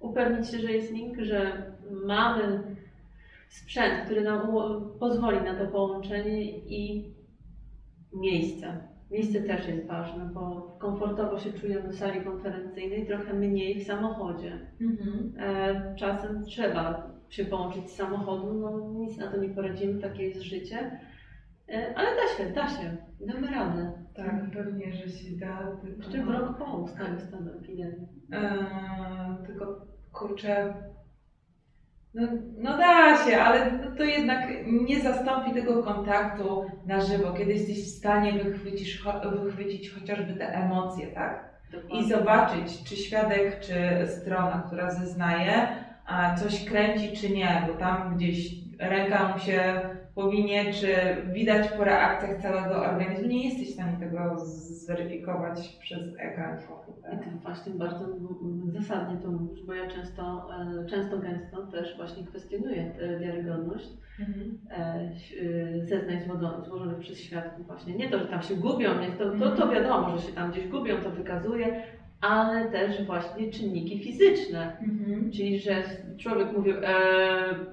upewnić 0.00 0.48
się, 0.48 0.58
że 0.58 0.72
jest 0.72 0.92
link, 0.92 1.18
że 1.18 1.72
mamy 2.06 2.62
sprzęt, 3.48 4.04
który 4.04 4.22
nam 4.22 4.52
pozwoli 5.00 5.40
na 5.40 5.54
to 5.54 5.66
połączenie 5.66 6.58
i 6.58 7.14
miejsce. 8.14 8.95
Miejsce 9.10 9.42
też 9.42 9.68
jest 9.68 9.86
ważne, 9.86 10.30
bo 10.34 10.76
komfortowo 10.78 11.38
się 11.38 11.52
czujemy 11.52 11.88
w 11.88 11.98
sali 11.98 12.24
konferencyjnej, 12.24 13.06
trochę 13.06 13.34
mniej 13.34 13.80
w 13.80 13.86
samochodzie. 13.86 14.60
Mhm. 14.80 15.32
E, 15.38 15.94
czasem 15.96 16.44
trzeba 16.44 17.10
się 17.28 17.44
połączyć 17.44 17.90
z 17.90 17.96
samochodu, 17.96 18.54
no 18.54 18.92
nic 18.94 19.18
na 19.18 19.30
to 19.30 19.36
nie 19.36 19.48
poradzimy, 19.48 20.02
takie 20.02 20.22
jest 20.22 20.42
życie. 20.42 21.00
E, 21.68 21.94
ale 21.96 22.08
da 22.16 22.36
się, 22.36 22.52
da 22.52 22.68
się, 22.68 22.96
damy 23.20 23.46
radę. 23.46 23.92
Tak, 24.14 24.50
pewnie, 24.50 24.92
że 24.92 25.08
się 25.08 25.36
da. 25.36 25.76
Tylko... 25.82 26.02
Jeszcze 26.02 26.24
w 26.24 26.28
rok 26.28 26.58
po 26.58 26.76
ustaniu 26.76 27.20
stanu 27.20 27.52
epidemii. 27.52 28.08
Eee, 28.32 29.46
tylko 29.46 29.86
kurczę. 30.12 30.74
No, 32.16 32.28
no 32.58 32.78
da 32.78 33.16
się, 33.24 33.38
ale 33.38 33.72
no 33.72 33.96
to 33.96 34.04
jednak 34.04 34.48
nie 34.66 35.00
zastąpi 35.00 35.52
tego 35.52 35.82
kontaktu 35.82 36.66
na 36.86 37.00
żywo, 37.00 37.32
kiedy 37.32 37.52
jesteś 37.52 37.84
w 37.84 37.98
stanie 37.98 38.32
wychwycić, 38.32 39.02
wychwycić 39.42 39.90
chociażby 39.90 40.34
te 40.34 40.54
emocje, 40.54 41.06
tak? 41.06 41.44
I 41.92 42.08
zobaczyć, 42.08 42.84
czy 42.84 42.96
świadek, 42.96 43.60
czy 43.60 44.06
strona, 44.06 44.62
która 44.66 44.90
zeznaje, 44.90 45.68
coś 46.36 46.64
kręci, 46.64 47.16
czy 47.16 47.30
nie, 47.30 47.62
bo 47.66 47.74
tam 47.74 48.16
gdzieś 48.16 48.50
ręka 48.78 49.28
mu 49.28 49.38
się 49.38 49.80
powinie, 50.16 50.72
czy 50.72 50.88
widać 51.32 51.68
po 51.68 51.84
reakcjach 51.84 52.42
całego 52.42 52.84
organizmu. 52.84 53.28
Nie 53.28 53.48
jesteś 53.48 53.70
w 53.70 53.74
stanie 53.74 53.96
tego 54.00 54.38
zweryfikować 54.38 55.76
przez 55.80 56.02
ekran. 56.18 56.58
I 57.14 57.18
ty 57.18 57.30
właśnie 57.42 57.72
bardzo 57.72 58.06
zasadnie 58.66 59.16
to 59.22 59.30
mówisz, 59.30 59.62
bo 59.66 59.74
ja 59.74 59.90
często, 59.90 60.48
e, 60.82 60.86
często 60.86 61.18
gęsto 61.18 61.66
też 61.66 61.96
właśnie 61.96 62.26
kwestionuję 62.26 62.94
tę 62.98 63.18
wiarygodność 63.18 63.88
Mhm. 64.20 64.58
e, 64.70 65.10
e, 65.80 65.86
zeznań 65.86 66.18
złożonych 66.66 66.98
przez 66.98 67.20
świadków 67.20 67.66
właśnie. 67.66 67.94
Nie 67.94 68.10
to, 68.10 68.18
że 68.18 68.26
tam 68.26 68.42
się 68.42 68.56
gubią, 68.56 69.00
nie, 69.00 69.08
to, 69.12 69.30
to, 69.38 69.56
to 69.56 69.68
wiadomo, 69.68 70.18
że 70.18 70.26
się 70.26 70.32
tam 70.32 70.50
gdzieś 70.50 70.68
gubią, 70.68 70.96
to 71.02 71.10
wykazuje, 71.10 71.82
ale 72.20 72.64
też 72.64 73.04
właśnie 73.04 73.50
czynniki 73.50 73.98
fizyczne. 73.98 74.76
Mhm. 74.82 75.30
Czyli, 75.32 75.58
że 75.58 75.82
człowiek 76.18 76.52
mówił 76.52 76.74
e, 76.76 76.86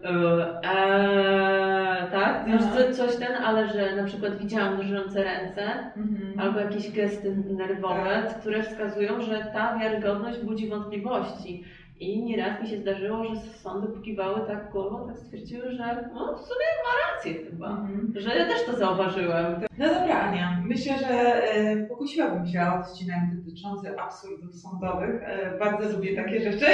e, 0.03 0.61
e, 0.63 2.07
tak, 2.11 2.47
już 2.47 2.61
co- 2.61 2.93
coś 2.93 3.15
ten, 3.15 3.35
ale 3.45 3.67
że 3.69 3.95
na 3.95 4.03
przykład 4.03 4.37
widziałam 4.37 4.77
drżące 4.77 5.23
ręce 5.23 5.61
Mhm. 5.97 6.39
albo 6.39 6.59
jakieś 6.59 6.91
gesty 6.91 7.35
nerwowe, 7.57 8.23
które 8.39 8.63
wskazują, 8.63 9.21
że 9.21 9.47
ta 9.53 9.79
wiarygodność 9.79 10.39
budzi 10.39 10.67
wątpliwości. 10.69 11.63
I 11.99 12.23
nieraz 12.23 12.61
mi 12.61 12.67
się 12.67 12.77
zdarzyło, 12.77 13.23
że 13.23 13.35
sądy 13.35 13.87
pokiwały 13.87 14.47
tak 14.47 14.71
głową, 14.71 15.07
tak 15.07 15.17
stwierdziły, 15.19 15.71
że 15.71 16.09
no 16.13 16.37
w 16.37 16.41
sumie 16.41 16.65
ma 16.83 17.15
rację 17.15 17.33
chyba. 17.33 17.67
Mhm. 17.69 18.13
Że 18.15 18.35
ja 18.35 18.45
też 18.45 18.65
to 18.65 18.73
zauważyłem. 18.73 19.61
No 19.77 19.85
dobra, 19.85 20.19
Ania. 20.19 20.61
Myślę, 20.65 20.97
że 20.99 21.07
e, 21.53 21.77
pokusiłabym 21.77 22.47
się 22.47 22.61
o 22.61 22.79
odcinek 22.79 23.19
dotyczący 23.35 23.99
absurdów 23.99 24.55
sądowych. 24.55 25.23
E, 25.23 25.57
bardzo 25.59 25.97
lubię 25.97 26.15
takie 26.15 26.51
rzeczy. 26.51 26.65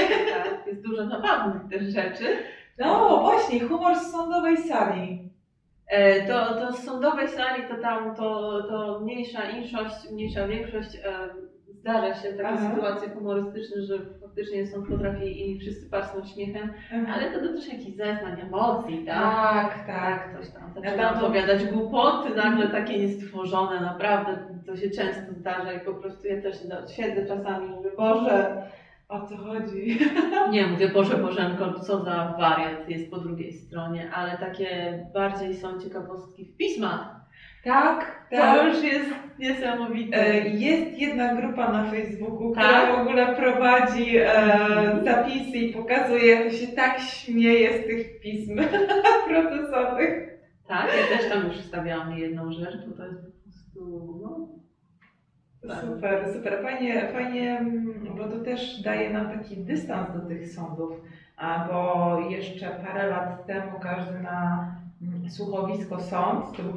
Tak, 0.44 0.68
jest 0.68 0.82
dużo 0.84 1.08
zabawnych 1.10 1.62
też 1.72 1.84
rzeczy. 1.84 2.26
No 2.78 3.20
właśnie, 3.22 3.60
humor 3.60 3.96
z 3.96 4.12
sądowej 4.12 4.58
sali. 4.58 5.30
E, 5.88 6.28
To, 6.28 6.54
to 6.54 6.72
z 6.74 6.84
sądowej 6.84 7.28
sali 7.28 7.64
to 7.68 7.76
tam 7.82 8.16
to, 8.16 8.62
to 8.64 9.00
mniejsza 9.00 9.50
inszość, 9.50 10.12
mniejsza 10.12 10.48
większość 10.48 10.98
zdarza 11.80 12.14
się 12.16 12.34
takie 12.34 12.48
Aha. 12.48 12.72
sytuacje 12.76 13.10
humorystyczne, 13.10 13.82
że 13.82 14.00
faktycznie 14.40 14.68
sąd 14.68 14.88
potrafi 14.88 15.52
i 15.52 15.60
wszyscy 15.60 15.90
parsną 15.90 16.24
śmiechem, 16.24 16.70
ale 17.14 17.32
to 17.32 17.42
dotyczy 17.42 17.70
jakichś 17.70 17.98
zeznań, 17.98 18.42
emocji, 18.42 19.06
tak? 19.06 19.16
Tak, 19.24 19.86
tak. 19.88 19.88
Tak, 19.88 20.34
ktoś 20.34 20.50
tam 20.50 20.64
Ja 20.76 20.82
zaczyna 20.82 21.04
tam 21.10 21.20
to- 21.20 21.26
opowiadać 21.26 21.66
głupoty, 21.66 22.36
nagle 22.36 22.68
takie 22.68 23.00
niestworzone, 23.00 23.82
naprawdę 23.82 24.38
to 24.66 24.78
się 24.78 24.90
często 24.90 25.34
zdarza 25.34 25.74
i 25.74 25.80
po 25.80 25.94
prostu 25.94 26.28
ja 26.28 26.42
też 26.42 26.56
no, 26.70 26.88
siedzę 26.88 27.26
czasami 27.26 27.68
i 27.68 27.70
mówię, 27.70 27.90
Boże, 27.98 28.64
O 29.10 29.28
co 29.28 29.38
chodzi? 29.38 30.00
nie 30.52 30.68
mówię, 30.68 30.90
Boże 30.90 31.18
Bożenko, 31.18 31.80
co 31.80 32.04
za 32.04 32.36
wariat 32.40 32.90
jest 32.90 33.12
po 33.12 33.18
drugiej 33.18 33.54
stronie, 33.54 34.12
ale 34.14 34.38
takie 34.38 35.00
bardziej 35.14 35.56
są 35.56 35.80
ciekawostki 35.80 36.46
w 36.46 36.58
pismach. 36.58 37.19
Tak, 37.64 38.26
To 38.30 38.36
tak. 38.38 38.68
już 38.68 38.84
jest 38.84 39.10
niesamowite. 39.40 40.18
E, 40.18 40.50
Jest 40.50 40.98
jedna 40.98 41.36
grupa 41.36 41.72
na 41.72 41.92
Facebooku, 41.92 42.56
Tak? 42.56 42.64
która 42.66 42.96
w 42.96 43.00
ogóle 43.08 43.36
prowadzi 43.36 44.18
e, 44.18 45.02
zapisy 45.04 45.58
i 45.58 45.74
pokazuje, 45.74 46.26
jak 46.26 46.44
to 46.44 46.52
się 46.58 46.68
tak 46.68 47.00
śmieje 47.00 47.84
z 47.84 47.86
tych 47.86 48.20
pism 48.20 48.60
procesowych. 49.30 50.30
Tak, 50.68 50.88
ja 50.88 51.18
też 51.18 51.30
tam 51.32 51.48
już 51.48 51.58
wstawiałam 51.58 52.18
jedną 52.18 52.52
rzecz, 52.52 52.76
bo 52.88 52.98
to 52.98 53.06
jest 53.06 53.22
po 53.26 53.42
prostu, 53.44 54.20
no, 54.22 54.48
Tak. 55.70 55.82
Super, 55.86 56.34
super. 56.34 56.60
Fajnie, 56.64 57.08
fajnie, 57.14 57.66
bo 58.18 58.28
to 58.28 58.40
też 58.40 58.82
daje 58.82 59.10
nam 59.10 59.30
taki 59.40 59.58
dystans 59.58 60.08
do 60.14 60.20
tych 60.28 60.48
sądów, 60.54 60.92
a 61.38 61.68
bo 61.72 62.20
jeszcze 62.30 62.70
parę 62.70 63.08
lat 63.10 63.46
temu 63.48 63.80
każdy 63.82 64.20
na 64.20 64.68
mm, 65.02 65.30
słuchowisko 65.30 66.00
sąd 66.00 66.58
to 66.58 66.64
był 66.64 66.74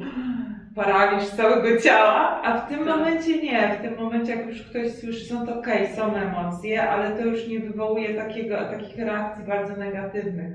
paraliż 0.75 1.29
całego 1.29 1.81
ciała, 1.81 2.41
a 2.43 2.57
w 2.59 2.69
tym 2.69 2.79
Tak. 2.85 2.87
momencie 2.87 3.41
nie. 3.43 3.75
W 3.77 3.81
tym 3.81 3.95
momencie 4.03 4.35
jak 4.35 4.47
już 4.47 4.63
ktoś 4.63 4.91
słyszy 4.91 5.25
sąd, 5.25 5.49
okej, 5.49 5.87
są 5.87 6.15
emocje, 6.15 6.89
ale 6.89 7.11
to 7.17 7.25
już 7.25 7.47
nie 7.47 7.59
wywołuje 7.59 8.13
takiego, 8.13 8.55
takich 8.57 8.97
reakcji 8.97 9.45
bardzo 9.45 9.75
negatywnych. 9.75 10.53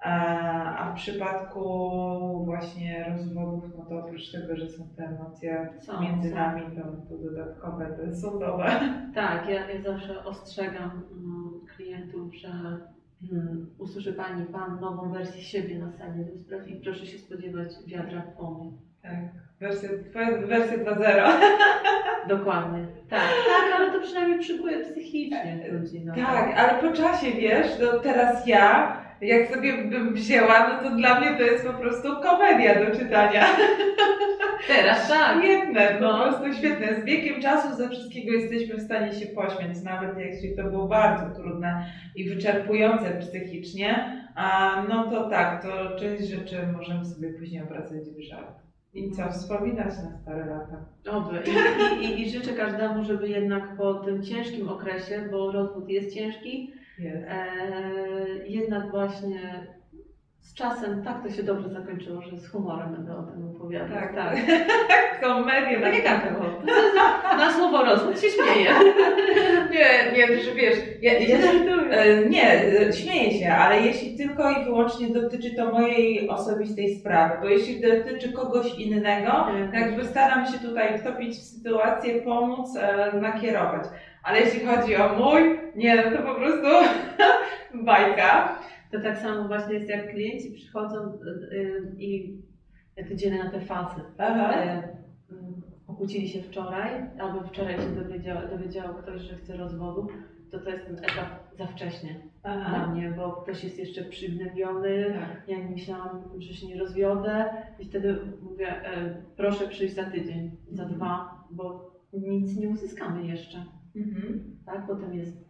E, 0.00 0.08
A 0.78 0.92
w 0.92 0.94
przypadku 0.94 1.62
właśnie 2.44 3.04
rozwodów, 3.08 3.64
no 3.78 3.84
to 3.84 3.98
oprócz 3.98 4.32
tego, 4.32 4.56
że 4.56 4.68
są 4.68 4.88
te 4.96 5.04
emocje 5.04 5.68
Są, 5.80 6.00
między 6.00 6.28
są. 6.30 6.34
nami, 6.34 6.62
to, 6.62 6.82
to 6.82 7.22
dodatkowe, 7.30 7.86
te 7.86 8.14
sądowe. 8.14 8.70
Tak, 9.14 9.48
ja, 9.48 9.70
ja 9.70 9.82
zawsze 9.82 10.24
ostrzegam 10.24 10.90
mm, 11.12 11.60
klientów, 11.76 12.34
że 12.34 12.48
mm, 13.32 13.66
usłyszy 13.78 14.12
Pani 14.12 14.46
Pan 14.46 14.80
nową 14.80 15.12
wersję 15.12 15.42
siebie 15.42 15.78
na 15.78 15.92
sali 15.92 16.24
i 16.66 16.76
proszę 16.76 17.06
się 17.06 17.18
spodziewać 17.18 17.68
wiadra 17.86 18.22
w 18.22 18.36
pomie. 18.36 18.70
Tak. 19.02 19.41
Wersja, 19.62 19.88
wersja 20.46 20.78
2.0. 20.78 21.32
Dokładnie. 22.36 22.86
Tak, 23.10 23.20
tak, 23.20 23.74
ale 23.76 23.90
to 23.92 24.00
przynajmniej 24.00 24.38
przykuje 24.38 24.78
psychicznie 24.84 25.68
ludzi. 25.72 26.00
No. 26.04 26.14
Tak, 26.14 26.58
ale 26.58 26.80
po 26.82 26.96
czasie 26.96 27.30
wiesz, 27.32 27.66
no 27.80 27.98
teraz 28.00 28.46
ja, 28.46 28.96
jak 29.20 29.48
sobie 29.54 29.84
bym 29.84 30.14
wzięła, 30.14 30.68
no 30.68 30.88
to 30.90 30.96
dla 30.96 31.20
mnie 31.20 31.30
to 31.36 31.42
jest 31.42 31.66
po 31.66 31.72
prostu 31.72 32.08
komedia 32.22 32.84
do 32.84 32.96
czytania. 32.98 33.44
Teraz 34.68 35.08
tak. 35.08 35.38
Świetne, 35.38 35.86
po 35.98 36.00
No. 36.04 36.22
prostu 36.22 36.52
świetne. 36.52 37.00
Z 37.00 37.04
wiekiem 37.04 37.42
czasu 37.42 37.74
ze 37.76 37.88
wszystkiego 37.88 38.32
jesteśmy 38.32 38.76
w 38.76 38.82
stanie 38.82 39.12
się 39.12 39.26
pośmiać, 39.26 39.82
nawet 39.84 40.18
jeśli 40.18 40.56
to 40.56 40.64
było 40.64 40.88
bardzo 40.88 41.34
trudne 41.40 41.86
i 42.16 42.28
wyczerpujące 42.28 43.10
psychicznie, 43.20 44.18
a 44.34 44.76
no 44.88 45.10
to 45.10 45.30
tak, 45.30 45.62
to 45.62 45.96
część 45.96 46.22
rzeczy 46.22 46.56
możemy 46.72 47.04
sobie 47.04 47.28
później 47.28 47.62
obracać 47.62 48.00
w 48.18 48.20
żart. 48.22 48.61
I 48.94 49.10
co, 49.10 49.30
wspominać 49.30 49.94
na 50.04 50.18
stare 50.22 50.46
lata. 50.46 50.84
Oby. 51.10 51.42
I, 52.00 52.04
i, 52.04 52.20
I 52.20 52.30
życzę 52.30 52.52
każdemu, 52.52 53.04
żeby 53.04 53.28
jednak 53.28 53.76
po 53.76 53.94
tym 53.94 54.22
ciężkim 54.22 54.68
okresie, 54.68 55.28
bo 55.30 55.52
rozwód 55.52 55.88
jest 55.88 56.14
ciężki, 56.14 56.72
Jest. 56.98 57.24
e, 57.28 58.46
jednak 58.46 58.90
właśnie 58.90 59.66
z 60.42 60.54
czasem 60.54 61.04
tak 61.04 61.22
to 61.22 61.30
się 61.30 61.42
dobrze 61.42 61.68
zakończyło, 61.68 62.22
że 62.22 62.36
z 62.36 62.48
humorem 62.48 62.92
będę 62.92 63.16
o 63.16 63.22
tym 63.22 63.48
opowiadać. 63.56 63.90
Tak, 63.92 64.14
tak. 64.14 64.36
Komedia 65.22 65.80
Tak 65.80 65.94
jak 65.94 66.04
tak. 66.04 66.34
Na 67.38 67.52
słowo 67.52 67.84
rozwód 67.84 68.20
się 68.20 68.26
śmieje. 68.28 68.70
Nie, 69.72 70.12
nie, 70.18 70.42
że 70.42 70.54
wiesz, 70.54 70.78
ja, 71.02 71.18
ja, 71.18 71.38
e, 71.90 72.28
nie, 72.28 72.64
e, 72.80 72.92
śmieję 72.92 73.38
się, 73.38 73.52
ale 73.52 73.80
jeśli 73.80 74.16
tylko 74.16 74.50
i 74.50 74.64
wyłącznie 74.64 75.08
dotyczy 75.08 75.54
to 75.54 75.72
mojej 75.72 76.28
osobistej 76.28 76.94
sprawy, 76.94 77.34
bo 77.40 77.48
jeśli 77.48 77.80
dotyczy 77.80 78.32
kogoś 78.32 78.74
innego, 78.74 79.46
jakby 79.72 80.04
staram 80.04 80.46
się 80.46 80.58
tutaj 80.58 80.98
wtopić 80.98 81.36
w 81.36 81.42
sytuację, 81.42 82.22
pomóc, 82.22 82.76
e, 82.76 83.12
nakierować. 83.20 83.84
Ale 84.22 84.40
jeśli 84.40 84.66
chodzi 84.66 84.96
o 84.96 85.08
mój, 85.08 85.60
nie, 85.76 85.96
no 85.96 86.16
to 86.16 86.22
po 86.22 86.34
prostu 86.34 86.68
bajka. 87.86 88.58
To 88.92 89.00
tak 89.00 89.18
samo 89.18 89.48
właśnie 89.48 89.74
jest 89.74 89.88
jak 89.88 90.10
klienci 90.10 90.52
przychodzą 90.52 91.12
y, 91.12 91.56
y, 91.56 91.92
i 91.98 92.38
jak 92.96 93.08
to 93.08 93.14
dzielę 93.14 93.44
na 93.44 93.50
te 93.50 93.60
fazy. 93.60 94.00
Aha. 94.18 94.54
E, 94.54 94.72
mm, 95.30 95.62
Pokłócili 95.86 96.28
się 96.28 96.42
wczoraj, 96.42 96.90
albo 97.18 97.42
wczoraj 97.42 97.76
się 97.76 97.90
dowiedział, 97.90 98.48
dowiedział 98.50 98.94
ktoś, 98.94 99.20
że 99.22 99.36
chce 99.36 99.56
rozwodu, 99.56 100.06
to 100.50 100.58
to 100.60 100.70
jest 100.70 100.86
ten 100.86 100.98
etap 100.98 101.56
za 101.58 101.66
wcześnie 101.66 102.20
dla 102.42 102.50
Aha. 102.52 102.86
mnie, 102.86 103.14
bo 103.16 103.32
ktoś 103.32 103.64
jest 103.64 103.78
jeszcze 103.78 104.04
przygnębiony, 104.04 105.14
Tak. 105.20 105.48
ja 105.48 105.58
myślałam, 105.70 106.22
że 106.38 106.54
się 106.54 106.66
nie 106.66 106.78
rozwiodę 106.78 107.44
i 107.78 107.84
wtedy 107.84 108.16
mówię, 108.42 108.68
e, 108.86 109.22
proszę 109.36 109.68
przyjść 109.68 109.94
za 109.94 110.04
tydzień, 110.04 110.50
za 110.72 110.82
Mhm. 110.82 110.98
dwa, 111.00 111.44
bo 111.50 111.92
nic 112.12 112.56
nie 112.56 112.68
uzyskamy 112.68 113.26
jeszcze, 113.26 113.64
Mhm. 113.96 114.56
tak? 114.66 114.86
Potem 114.86 115.14
jest 115.14 115.44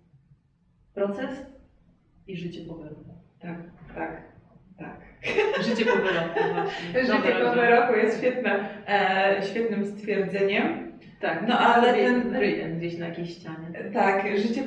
proces 0.94 1.46
i 2.26 2.36
życie 2.36 2.60
po. 2.68 2.74
Tak, 3.42 3.56
tak, 3.94 4.22
tak. 4.78 4.96
Życie 5.64 5.84
po 5.84 5.96
wyroku. 5.96 6.40
Życie 7.06 7.32
po 7.44 7.52
wyroku 7.54 7.92
jest 7.92 8.18
świetne, 8.18 8.68
e, 8.88 9.42
świetnym 9.42 9.86
stwierdzeniem. 9.86 10.92
Tak, 11.20 11.44
No, 11.48 11.58
ale 11.58 11.94
ten- 11.94 12.36
ryję 12.36 12.68
gdzieś 12.68 12.98
na 12.98 13.06
jakiejś 13.08 13.30
ścianie. 13.36 13.90
Tak, 13.92 14.38
życie. 14.38 14.62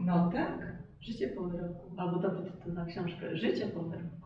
No 0.00 0.30
tak. 0.34 0.72
Życie 1.00 1.28
po 1.28 1.42
wyroku. 1.42 1.94
Albo 1.96 2.18
dobry 2.18 2.50
tytuł 2.50 2.72
na 2.72 2.86
książkę. 2.86 3.36
Życie 3.36 3.66
po 3.66 3.80
wyroku. 3.82 4.21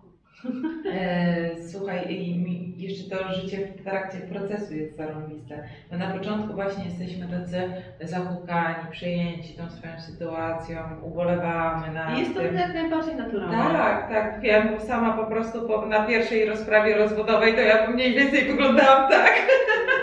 E, 0.92 1.62
słuchaj, 1.70 2.04
i 2.08 2.76
jeszcze 2.76 3.16
to 3.16 3.32
życie 3.32 3.56
w 3.66 3.84
trakcie 3.84 4.18
procesu 4.18 4.74
jest 4.74 4.96
zarąbiste. 4.96 5.64
Bo 5.90 5.96
na 5.96 6.10
początku 6.10 6.54
właśnie 6.54 6.84
jesteśmy 6.84 7.28
tacy 7.28 7.70
zahukani, 8.00 8.90
przejęci 8.90 9.54
tą 9.54 9.70
swoją 9.70 10.00
sytuacją, 10.00 10.76
ubolewamy 11.02 11.92
na 11.92 12.18
jest 12.18 12.34
to 12.34 12.40
tym. 12.40 12.54
jak 12.56 12.74
najbardziej 12.74 13.16
naturalne. 13.16 13.56
Tak, 13.56 14.08
tak, 14.08 14.40
wiem, 14.40 14.68
bo 14.74 14.84
sama 14.84 15.12
po 15.12 15.26
prostu 15.26 15.68
po, 15.68 15.86
na 15.86 16.06
pierwszej 16.06 16.44
rozprawie 16.44 16.96
rozwodowej 16.96 17.54
to 17.54 17.60
ja 17.60 17.90
mniej 17.90 18.14
więcej 18.14 18.44
wyglądałam 18.44 19.10
tak. 19.10 19.32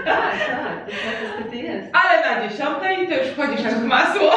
tak, 0.05 0.33
tak. 0.49 0.85
To 0.85 0.91
niestety 1.23 1.57
jest. 1.57 1.89
Ale 1.93 2.35
na 2.35 2.49
dziesiątej 2.49 3.07
to 3.07 3.17
już 3.17 3.27
wchodzisz 3.27 3.63
jak 3.63 3.73
w 3.73 3.85
masło. 3.85 4.31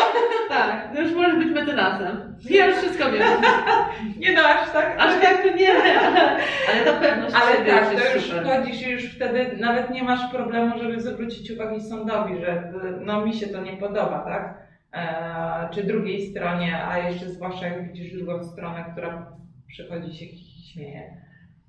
Tak, 0.57 0.91
no 0.95 1.01
już 1.01 1.13
możesz 1.13 1.37
być 1.37 1.55
mecenasem. 1.55 2.37
Ja 2.51 2.67
już 2.67 2.77
wszystko 2.77 3.11
wiem. 3.13 3.23
Nie 4.23 4.33
no, 4.33 4.41
aż 4.43 4.71
tak. 4.71 4.97
Aż 4.99 5.21
tak 5.23 5.43
to 5.43 5.57
nie, 5.57 5.71
ale, 5.71 6.37
ale 6.71 6.85
ta 6.85 6.93
pewność 6.93 7.35
Ale 7.35 7.57
siebie 7.57 7.71
tak, 7.71 7.85
to 7.85 8.15
już 8.15 8.25
super. 8.25 8.45
wchodzisz 8.45 8.83
i 8.87 8.91
już 8.91 9.05
wtedy 9.05 9.57
nawet 9.61 9.91
nie 9.91 10.05
masz 10.05 10.31
problemu, 10.33 10.79
żeby 10.79 11.01
zwrócić 11.01 11.51
uwagę 11.51 11.81
sądowi, 11.81 12.41
że 12.41 12.73
no 13.01 13.27
mi 13.27 13.35
się 13.35 13.47
to 13.47 13.63
nie 13.63 13.73
podoba, 13.73 14.19
tak? 14.19 14.67
E, 14.93 15.69
czy 15.75 15.85
drugiej 15.85 16.31
stronie, 16.31 16.85
a 16.85 16.99
jeszcze 16.99 17.29
zwłaszcza 17.29 17.67
jak 17.67 17.93
widzisz 17.93 18.13
drugą 18.13 18.45
stronę, 18.45 18.85
która 18.93 19.27
przychodzi 19.69 20.17
się 20.17 20.27
śmieje. 20.73 21.17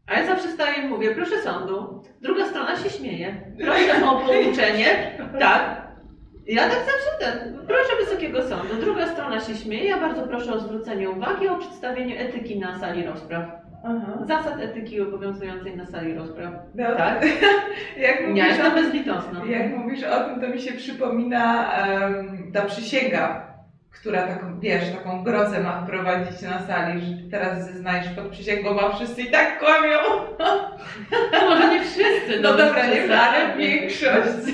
A 0.07 0.13
ja 0.19 0.25
zawsze 0.25 0.47
staję 0.47 0.83
i 0.83 0.87
mówię, 0.87 1.15
proszę 1.15 1.41
sądu, 1.41 2.03
druga 2.21 2.45
strona 2.45 2.75
się 2.75 2.89
śmieje. 2.89 3.41
Proszę 3.63 4.09
o 4.09 4.19
pouczenie. 4.19 4.85
Tak. 5.39 5.76
Ja 6.47 6.61
tak 6.61 6.71
zawsze 6.79 7.11
ten. 7.19 7.57
Proszę 7.67 7.89
Wysokiego 8.05 8.43
Sądu, 8.43 8.75
druga 8.81 9.07
strona 9.07 9.39
się 9.39 9.55
śmieje. 9.55 9.85
Ja 9.89 9.97
bardzo 9.99 10.27
proszę 10.27 10.53
o 10.53 10.59
zwrócenie 10.59 11.09
uwagi 11.09 11.47
o 11.47 11.55
przedstawieniu 11.57 12.15
etyki 12.17 12.59
na 12.59 12.79
sali 12.79 13.05
rozpraw. 13.05 13.43
Aha. 13.83 14.17
Zasad 14.27 14.59
etyki 14.59 15.01
obowiązującej 15.01 15.77
na 15.77 15.85
sali 15.85 16.13
rozpraw. 16.15 16.53
No, 16.75 16.95
Tak. 16.95 17.25
jak, 17.97 18.21
Ja 18.21 18.27
mówisz 18.27 18.43
o, 18.43 18.47
jestem 18.47 18.73
bezlitosna. 18.75 19.45
jak 19.45 19.77
mówisz 19.77 20.03
o 20.03 20.23
tym, 20.23 20.41
to 20.41 20.47
mi 20.47 20.59
się 20.61 20.71
przypomina 20.73 21.71
em, 21.73 22.51
ta 22.53 22.61
przysięga, 22.61 23.47
która 23.99 24.21
taką, 24.27 24.59
wiesz, 24.59 24.83
taką 24.91 25.23
grozę 25.23 25.59
ma 25.59 25.81
wprowadzić 25.81 26.41
na 26.41 26.59
sali, 26.67 27.01
że 27.01 27.29
teraz 27.31 27.65
zeznajesz 27.65 28.09
pod 28.09 28.27
przysięgą, 28.27 28.79
a 28.79 28.95
wszyscy 28.95 29.21
i 29.21 29.31
tak 29.31 29.59
kłamią. 29.59 29.97
No 31.31 31.49
może 31.49 31.73
nie 31.73 31.81
wszyscy. 31.81 32.39
No 32.41 32.49
dobra, 32.49 32.87
nie 32.87 33.17
ale 33.19 33.57
większość. 33.57 34.47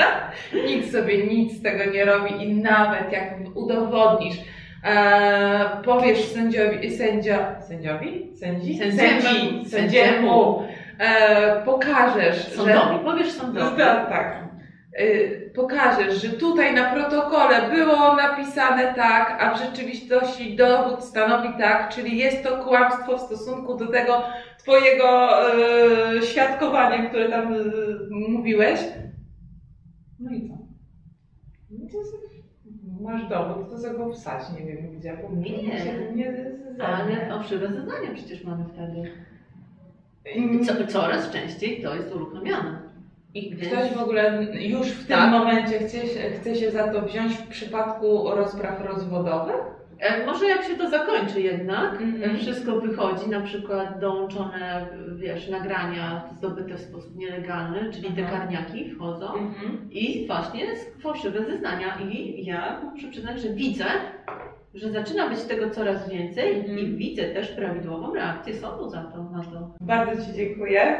Nikt 0.66 0.92
sobie 0.92 1.26
nic 1.26 1.58
z 1.58 1.62
tego 1.62 1.90
nie 1.92 2.04
robi 2.04 2.42
i 2.42 2.54
nawet 2.54 3.12
jak 3.12 3.34
udowodnisz, 3.54 4.36
e, 4.84 5.82
powiesz 5.84 6.24
sędziowi, 6.24 6.96
sędzia, 6.96 7.60
sędziowi? 7.62 8.30
Sędzi? 8.36 8.78
Sędziemu. 8.78 9.20
Sędzi, 9.22 9.70
sędziemu, 9.70 10.62
e, 10.98 11.62
pokażesz, 11.64 12.50
że... 12.50 12.56
Sądowi, 12.56 13.04
powiesz 13.04 13.26
No, 13.36 13.42
sądowi. 13.42 13.76
tak, 13.82 14.08
tak. 14.08 14.48
Y, 15.00 15.50
pokażesz, 15.54 16.22
że 16.22 16.28
tutaj 16.28 16.74
na 16.74 16.92
protokole 16.94 17.70
było 17.70 18.16
napisane 18.16 18.94
tak, 18.94 19.42
a 19.42 19.54
w 19.54 19.58
rzeczywistości 19.58 20.56
dowód 20.56 21.04
stanowi 21.04 21.48
tak, 21.58 21.94
czyli 21.94 22.18
jest 22.18 22.42
to 22.42 22.64
kłamstwo 22.64 23.18
w 23.18 23.20
stosunku 23.20 23.76
do 23.76 23.86
tego 23.86 24.22
twojego 24.58 25.38
y, 26.18 26.22
świadkowania, 26.22 27.08
które 27.08 27.28
tam 27.28 27.54
y, 27.54 27.64
mówiłeś. 28.10 28.80
No 30.20 30.30
i 30.30 30.48
co? 30.48 30.54
No 31.70 31.86
to 31.92 31.98
masz 33.00 33.28
dowód, 33.28 33.70
to 33.70 33.78
za 33.78 33.94
go 33.94 34.12
wsać, 34.12 34.42
nie 34.58 34.66
wiem 34.66 34.98
gdzie, 34.98 35.18
bo 35.22 35.36
Nie. 35.36 35.78
się 35.78 36.14
nie 36.14 36.50
Ale 36.78 37.28
fałszywe 37.28 37.68
zeznania 37.68 38.14
przecież 38.14 38.44
mamy 38.44 38.64
wtedy. 38.72 39.10
Co, 40.66 40.86
coraz 40.86 41.30
częściej 41.30 41.82
to 41.82 41.94
jest 41.94 42.14
uruchamiane. 42.14 42.87
I 43.34 43.50
ktoś 43.56 43.90
w 43.92 43.98
ogóle 44.02 44.44
już 44.60 44.86
w 44.88 45.06
tym 45.06 45.16
Tak. 45.16 45.30
momencie 45.32 45.78
chce 45.78 46.06
się, 46.06 46.20
chce 46.30 46.54
się 46.54 46.70
za 46.70 46.88
to 46.88 47.02
wziąć 47.02 47.32
w 47.34 47.48
przypadku 47.48 48.30
rozpraw 48.30 48.84
rozwodowych? 48.86 49.56
E, 50.00 50.26
Może 50.26 50.46
jak 50.46 50.62
się 50.64 50.74
to 50.74 50.90
zakończy 50.90 51.40
jednak, 51.40 51.92
Mhm. 52.02 52.36
e, 52.36 52.38
wszystko 52.38 52.80
wychodzi, 52.80 53.30
na 53.30 53.40
przykład 53.40 54.00
dołączone, 54.00 54.86
wiesz, 55.16 55.48
nagrania 55.48 56.22
zdobyte 56.38 56.74
w 56.74 56.80
sposób 56.80 57.16
nielegalny, 57.16 57.92
czyli 57.92 58.08
te 58.12 58.26
Aha. 58.26 58.38
karniaki 58.38 58.90
wchodzą 58.90 59.26
Mhm. 59.34 59.90
i 59.90 60.26
właśnie 60.26 60.66
fałszywe 61.02 61.44
zeznania 61.44 61.98
i 62.12 62.44
ja 62.44 62.80
muszę 62.94 63.08
przyznać, 63.08 63.40
że 63.40 63.48
widzę, 63.48 63.84
że 64.74 64.90
zaczyna 64.90 65.28
być 65.28 65.42
tego 65.42 65.70
coraz 65.70 66.10
więcej 66.10 66.54
Mhm. 66.60 66.78
i 66.78 66.86
widzę 66.96 67.22
też 67.24 67.48
prawidłową 67.48 68.14
reakcję 68.14 68.54
sądu 68.54 68.88
za 68.88 69.02
to, 69.02 69.22
na 69.22 69.42
to. 69.44 69.70
Bardzo 69.80 70.24
Ci 70.26 70.32
dziękuję 70.32 70.96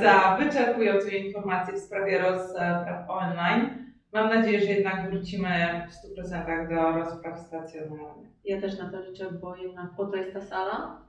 za 0.00 0.36
wyczerpującą 0.40 1.08
informację 1.08 1.74
w 1.74 1.78
sprawie 1.78 2.18
rozpraw 2.18 3.10
online. 3.10 3.70
Mam 4.12 4.28
nadzieję, 4.28 4.60
że 4.60 4.66
jednak 4.66 5.10
wrócimy 5.10 5.48
w 5.88 6.20
100% 6.20 6.68
do 6.68 6.98
rozpraw 6.98 7.38
stacjonarnych. 7.38 8.28
Ja 8.44 8.60
też 8.60 8.78
na 8.78 8.90
to 8.90 9.00
liczę, 9.00 9.32
bo 9.32 9.56
jednak 9.56 9.90
po 9.96 10.06
to 10.06 10.16
jest 10.16 10.32
ta 10.32 10.40
sala, 10.40 11.00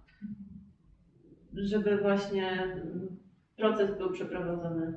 żeby 1.53 1.97
właśnie 1.97 2.51
mm, 2.51 3.17
proces 3.57 3.97
był 3.97 4.11
przeprowadzony 4.11 4.93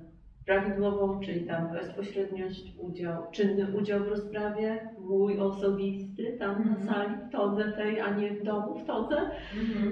prawidłowo, 0.47 1.21
czyli 1.25 1.47
tam 1.47 1.73
bezpośredniość, 1.73 2.75
udział, 2.79 3.31
czynny 3.33 3.67
udział 3.77 4.01
w 4.01 4.09
rozprawie, 4.09 4.89
mój 5.01 5.41
osobisty 5.41 6.37
tam 6.39 6.51
Mhm. 6.57 6.87
na 6.87 6.93
sali, 6.93 7.15
w 7.29 7.33
todze 7.33 7.73
tej, 7.73 8.01
a 8.01 8.11
nie 8.15 8.31
w 8.31 8.45
domu 8.45 8.79
w 8.79 8.87
todze, 8.87 9.17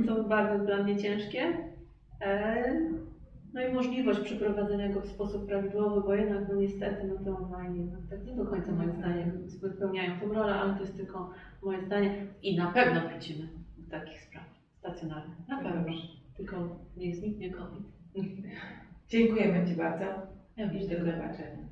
co 0.07 0.25
bardzo 0.25 0.65
dla 0.65 0.83
mnie 0.83 0.97
ciężkie. 0.97 1.73
E, 2.21 2.65
No 3.55 3.61
i 3.61 3.73
możliwość 3.73 4.21
przeprowadzenia 4.21 4.89
go 4.89 5.01
w 5.01 5.09
sposób 5.09 5.47
prawidłowy, 5.47 6.01
bo 6.01 6.15
jednak 6.15 6.49
no 6.49 6.55
niestety 6.55 7.07
no 7.07 7.25
to 7.25 7.39
online 7.39 7.77
jednak 7.77 8.01
tak 8.11 8.25
nie 8.27 8.37
do 8.37 8.47
końca 8.47 8.73
moim 8.73 8.93
zdaniem 8.93 9.49
wypełniają 9.61 10.21
tą 10.21 10.33
rolę, 10.33 10.55
ale 10.55 10.75
to 10.75 10.81
jest 10.81 10.97
tylko 10.97 11.31
moje 11.63 11.83
zdanie 11.87 12.27
i 12.43 12.57
na 12.57 12.73
pewno 12.73 13.01
wrócimy 13.09 13.49
do 13.79 13.91
takich 13.91 14.21
spraw 14.21 14.45
stacjonarnych. 14.79 15.49
Na 15.49 15.63
pewno. 15.63 15.93
Tylko 16.37 16.77
niech 16.97 17.17
zniknie 17.17 17.51
COVID. 17.51 17.87
Dziękujemy 19.09 19.67
Ci 19.67 19.75
bardzo. 19.75 20.05
Ja 20.57 20.73
I 20.73 20.89
do 20.89 20.97
zobaczenia. 20.99 21.72